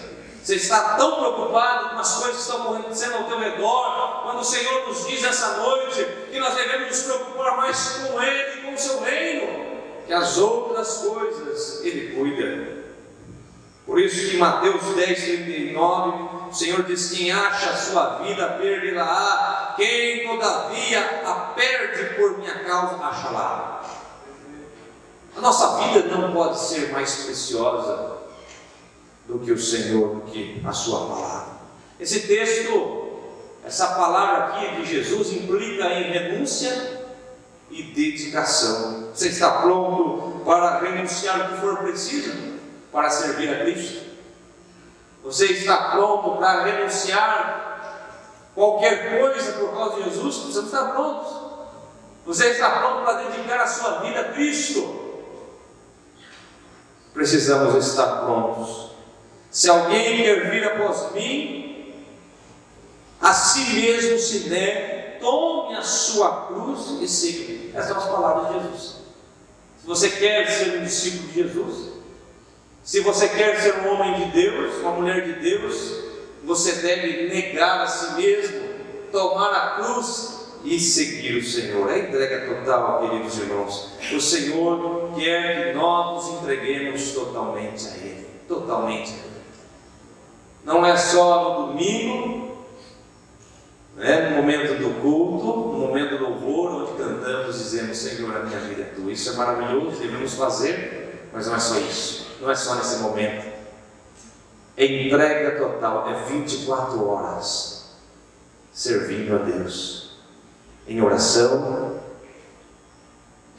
você 0.43 0.57
está 0.57 0.97
tão 0.97 1.21
preocupado 1.21 1.91
com 1.91 2.01
as 2.01 2.15
coisas 2.15 2.35
que 2.35 2.43
estão 2.43 2.63
acontecendo 2.63 3.19
ao 3.19 3.25
teu 3.25 3.39
redor, 3.39 4.23
quando 4.25 4.41
o 4.41 4.45
Senhor 4.45 4.89
nos 4.89 5.07
diz 5.07 5.23
essa 5.23 5.59
noite 5.59 6.05
que 6.33 6.39
nós 6.41 6.57
devemos 6.57 6.89
nos 6.89 7.03
preocupar 7.03 7.57
mais 7.59 7.91
com 7.91 8.21
Ele 8.21 8.59
e 8.59 8.63
com 8.65 8.75
o 8.75 8.79
seu 8.79 9.01
reino, 9.03 9.67
que 10.05 10.13
as 10.13 10.37
outras 10.37 10.97
coisas 10.97 11.85
Ele 11.85 12.17
cuida. 12.17 12.81
Por 13.87 14.01
isso 14.01 14.31
que 14.33 14.37
Mateus 14.37 14.83
10, 14.97 15.23
39, 15.23 16.49
o 16.51 16.53
Senhor 16.53 16.83
diz: 16.83 17.13
Quem 17.13 17.31
acha 17.31 17.71
a 17.71 17.77
sua 17.77 18.19
vida, 18.19 18.49
perderá. 18.61 19.75
Quem 19.77 20.27
todavia 20.27 21.23
a 21.25 21.35
perde 21.55 22.17
por 22.17 22.39
minha 22.39 22.65
causa, 22.65 22.97
acha 22.97 23.31
lá. 23.31 23.85
A 25.37 25.41
nossa 25.41 25.79
vida 25.85 26.17
não 26.17 26.33
pode 26.33 26.59
ser 26.59 26.91
mais 26.91 27.15
preciosa 27.15 28.20
do 29.31 29.39
que 29.39 29.53
o 29.53 29.59
Senhor, 29.59 30.17
do 30.17 30.21
que 30.23 30.61
a 30.67 30.73
Sua 30.73 31.07
palavra. 31.07 31.53
Esse 31.99 32.27
texto, 32.27 33.11
essa 33.65 33.87
palavra 33.95 34.47
aqui 34.47 34.77
de 34.77 34.87
Jesus 34.87 35.33
implica 35.33 35.87
em 35.87 36.11
renúncia 36.11 37.01
e 37.71 37.83
dedicação. 37.85 39.11
Você 39.15 39.29
está 39.29 39.63
pronto 39.63 40.41
para 40.45 40.81
renunciar 40.81 41.41
o 41.41 41.55
que 41.55 41.61
for 41.61 41.79
preciso 41.79 42.33
para 42.91 43.09
servir 43.09 43.49
a 43.55 43.61
Cristo? 43.61 44.11
Você 45.23 45.47
está 45.47 45.91
pronto 45.91 46.39
para 46.39 46.65
renunciar 46.65 48.51
qualquer 48.55 49.21
coisa 49.21 49.53
por 49.53 49.73
causa 49.73 49.97
de 49.97 50.11
Jesus? 50.11 50.37
Você 50.37 50.61
está 50.61 50.87
pronto. 50.87 51.41
Você 52.27 52.49
está 52.49 52.71
pronto 52.81 53.05
para 53.05 53.23
dedicar 53.25 53.61
a 53.61 53.67
sua 53.67 54.01
vida 54.01 54.21
a 54.21 54.33
Cristo? 54.33 54.99
Precisamos 57.13 57.75
estar 57.87 58.25
prontos 58.25 58.90
se 59.51 59.69
alguém 59.69 60.19
quer 60.19 60.51
vir 60.51 60.65
após 60.65 61.13
mim, 61.13 61.95
a 63.21 63.33
si 63.33 63.75
mesmo 63.75 64.19
se 64.19 64.49
negue, 64.49 65.21
tome 65.21 65.77
a 65.77 65.83
sua 65.83 66.47
cruz 66.47 67.01
e 67.01 67.09
siga. 67.09 67.79
Essas 67.79 67.89
são 67.89 67.99
as 67.99 68.09
palavras 68.09 68.49
de 68.49 68.61
Jesus. 68.61 68.97
Se 69.81 69.87
você 69.87 70.11
quer 70.11 70.51
ser 70.51 70.79
um 70.79 70.85
discípulo 70.85 71.29
de 71.29 71.35
Jesus, 71.35 71.91
se 72.83 73.01
você 73.01 73.29
quer 73.29 73.61
ser 73.61 73.81
um 73.81 73.93
homem 73.93 74.15
de 74.15 74.25
Deus, 74.33 74.77
uma 74.77 74.93
mulher 74.93 75.25
de 75.25 75.35
Deus, 75.35 76.05
você 76.45 76.73
deve 76.73 77.29
negar 77.29 77.83
a 77.83 77.87
si 77.87 78.15
mesmo, 78.15 78.61
tomar 79.13 79.51
a 79.53 79.71
cruz 79.83 80.41
e 80.65 80.79
seguir 80.79 81.37
o 81.37 81.45
Senhor. 81.45 81.91
É 81.91 81.99
entrega 81.99 82.55
total, 82.55 83.01
queridos 83.01 83.39
irmãos. 83.39 83.91
O 84.13 84.21
Senhor 84.21 85.13
quer 85.19 85.73
que 85.73 85.79
nós 85.79 86.25
nos 86.25 86.41
entreguemos 86.41 87.13
totalmente 87.13 87.89
a 87.89 87.97
Ele. 87.97 88.27
Totalmente 88.49 89.11
a 89.11 89.15
Ele. 89.15 89.30
Não 90.65 90.85
é 90.85 90.97
só 90.97 91.61
no 91.61 91.67
domingo, 91.69 92.65
né, 93.97 94.31
no 94.31 94.37
momento 94.37 94.79
do 94.79 95.01
culto, 95.01 95.47
no 95.47 95.79
momento 95.79 96.19
do 96.19 96.25
louvor, 96.25 96.83
onde 96.83 97.03
cantamos 97.03 97.59
dizendo 97.59 97.95
Senhor, 97.95 98.37
a 98.37 98.41
minha 98.41 98.61
vida 98.61 98.83
é 98.83 98.85
tua. 98.95 99.13
Isso 99.13 99.31
é 99.31 99.33
maravilhoso, 99.35 100.01
devemos 100.01 100.35
fazer, 100.35 101.29
mas 101.33 101.47
não 101.47 101.57
é 101.57 101.59
só 101.59 101.79
isso. 101.79 102.27
Não 102.41 102.51
é 102.51 102.55
só 102.55 102.75
nesse 102.75 102.99
momento. 102.99 103.51
É 104.77 104.85
entrega 105.07 105.59
total, 105.59 106.09
é 106.09 106.25
24 106.25 107.07
horas 107.07 107.81
servindo 108.73 109.35
a 109.35 109.39
Deus, 109.39 110.13
em 110.89 111.03
oração, 111.03 112.01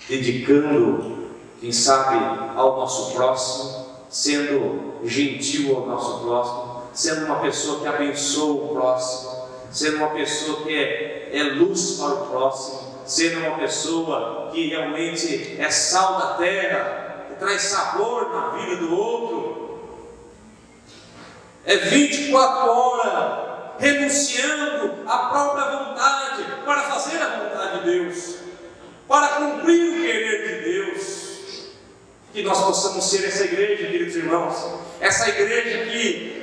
dedicando, 0.08 1.30
quem 1.60 1.72
sabe, 1.72 2.18
ao 2.56 2.78
nosso 2.78 3.14
próximo, 3.14 3.86
sendo 4.10 5.00
gentil 5.04 5.76
ao 5.78 5.86
nosso 5.86 6.24
próximo 6.24 6.71
sendo 6.94 7.26
uma 7.26 7.40
pessoa 7.40 7.82
que 7.82 7.88
abençoa 7.88 8.66
o 8.66 8.68
próximo, 8.70 9.50
sendo 9.72 9.98
uma 9.98 10.10
pessoa 10.10 10.64
que 10.64 10.76
é, 10.76 11.30
é 11.34 11.44
luz 11.44 11.98
para 11.98 12.14
o 12.14 12.28
próximo, 12.28 13.02
sendo 13.06 13.40
uma 13.40 13.58
pessoa 13.58 14.50
que 14.52 14.70
realmente 14.70 15.58
é 15.60 15.70
sal 15.70 16.18
da 16.18 16.34
terra, 16.36 17.26
que 17.30 17.36
traz 17.36 17.62
sabor 17.62 18.30
na 18.32 18.50
vida 18.58 18.78
do 18.78 18.94
outro. 18.94 19.62
É 21.66 21.78
24 21.78 22.70
horas 22.70 23.52
renunciando 23.80 24.94
à 25.08 25.18
própria 25.30 25.78
vontade 25.78 26.44
para 26.66 26.82
fazer 26.84 27.18
a 27.18 27.44
vontade 27.44 27.80
de 27.80 27.92
Deus, 27.92 28.36
para 29.08 29.28
cumprir 29.28 29.90
o 29.90 30.02
querer 30.02 30.48
de 30.48 30.72
Deus. 30.72 31.22
Que 32.34 32.44
nós 32.44 32.64
possamos 32.64 33.10
ser 33.10 33.28
essa 33.28 33.44
igreja, 33.44 33.88
queridos 33.88 34.16
irmãos, 34.16 34.56
essa 35.02 35.28
igreja 35.30 35.86
que 35.86 36.41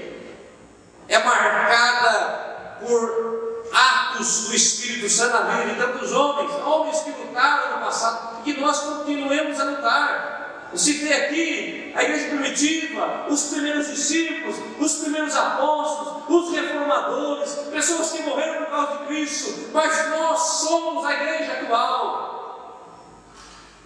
é 1.08 1.18
marcada 1.18 2.76
por 2.80 3.64
atos 3.72 4.48
do 4.48 4.54
Espírito 4.54 5.08
Santo 5.08 5.32
na 5.32 5.56
vida 5.56 5.74
de 5.74 5.80
tantos 5.80 6.12
homens, 6.12 6.50
homens 6.64 7.00
que 7.00 7.10
lutaram 7.10 7.78
no 7.78 7.84
passado, 7.84 8.40
e 8.44 8.52
que 8.52 8.60
nós 8.60 8.80
continuemos 8.80 9.58
a 9.58 9.64
lutar. 9.64 10.68
Eu 10.70 10.78
citei 10.78 11.12
aqui 11.12 11.92
a 11.96 12.02
igreja 12.02 12.28
primitiva, 12.28 13.26
os 13.28 13.44
primeiros 13.44 13.88
discípulos, 13.88 14.56
os 14.78 14.94
primeiros 14.96 15.34
apóstolos, 15.34 16.24
os 16.28 16.54
reformadores, 16.54 17.52
pessoas 17.72 18.12
que 18.12 18.22
morreram 18.22 18.64
por 18.64 18.70
causa 18.70 18.98
de 18.98 19.06
Cristo, 19.06 19.70
mas 19.72 20.10
nós 20.10 20.38
somos 20.38 21.06
a 21.06 21.14
igreja 21.14 21.52
atual. 21.52 22.28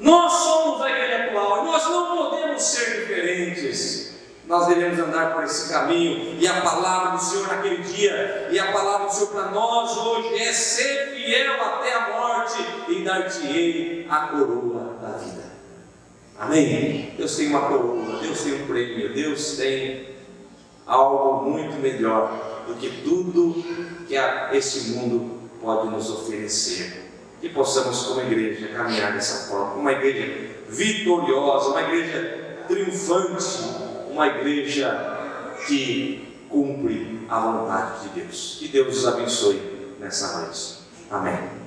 Nós 0.01 0.33
somos 0.33 0.83
a 0.83 0.91
igreja 0.91 1.27
atual, 1.27 1.65
nós 1.65 1.85
não 1.85 2.17
podemos 2.17 2.61
ser 2.61 3.01
diferentes 3.01 4.12
nós 4.53 4.67
devemos 4.67 4.99
andar 4.99 5.33
por 5.33 5.45
esse 5.45 5.73
caminho, 5.73 6.37
e 6.39 6.47
a 6.47 6.61
palavra 6.61 7.17
do 7.17 7.25
Senhor 7.25 7.49
naquele 7.49 7.79
dia, 7.79 8.49
e 8.53 8.59
a 8.59 8.71
palavra 8.71 9.07
do 9.07 9.15
Senhor 9.15 9.29
para 9.29 9.51
nós 9.51 9.97
hoje 9.97 10.35
é 10.35 10.53
ser 10.53 11.15
fiel 11.15 11.55
até 11.55 11.95
a 11.95 12.11
morte 12.11 12.59
e 12.87 13.03
dar-te-ei 13.03 14.07
a 14.11 14.27
coroa 14.27 14.99
da 15.01 15.17
vida. 15.17 15.45
Amém? 16.39 17.15
Deus 17.17 17.35
tem 17.35 17.49
uma 17.49 17.63
coroa, 17.63 18.19
Deus 18.21 18.43
tem 18.43 18.63
um 18.63 18.67
prêmio, 18.67 19.15
Deus 19.15 19.57
tem 19.57 20.09
algo 20.87 21.49
muito 21.49 21.81
melhor 21.81 22.65
do 22.67 22.75
que 22.75 22.91
tudo 23.03 23.55
que 24.07 24.15
este 24.55 24.91
mundo 24.91 25.49
pode 25.63 25.89
nos 25.89 26.11
oferecer. 26.11 27.11
Que 27.41 27.49
possamos, 27.49 28.05
como 28.05 28.21
igreja, 28.21 28.69
caminhar 28.69 29.15
dessa 29.15 29.49
forma, 29.49 29.77
uma 29.77 29.93
igreja 29.93 30.51
vitoriosa, 30.69 31.71
uma 31.71 31.83
igreja 31.85 32.65
triunfante 32.69 33.72
uma 34.13 34.27
igreja 34.27 35.19
que 35.67 36.47
cumpre 36.49 37.21
a 37.29 37.41
vontade 37.41 38.03
de 38.03 38.21
Deus. 38.21 38.57
Que 38.59 38.69
Deus 38.69 38.99
os 38.99 39.07
abençoe 39.07 39.97
nessa 39.99 40.39
noite. 40.41 40.79
Amém. 41.11 41.62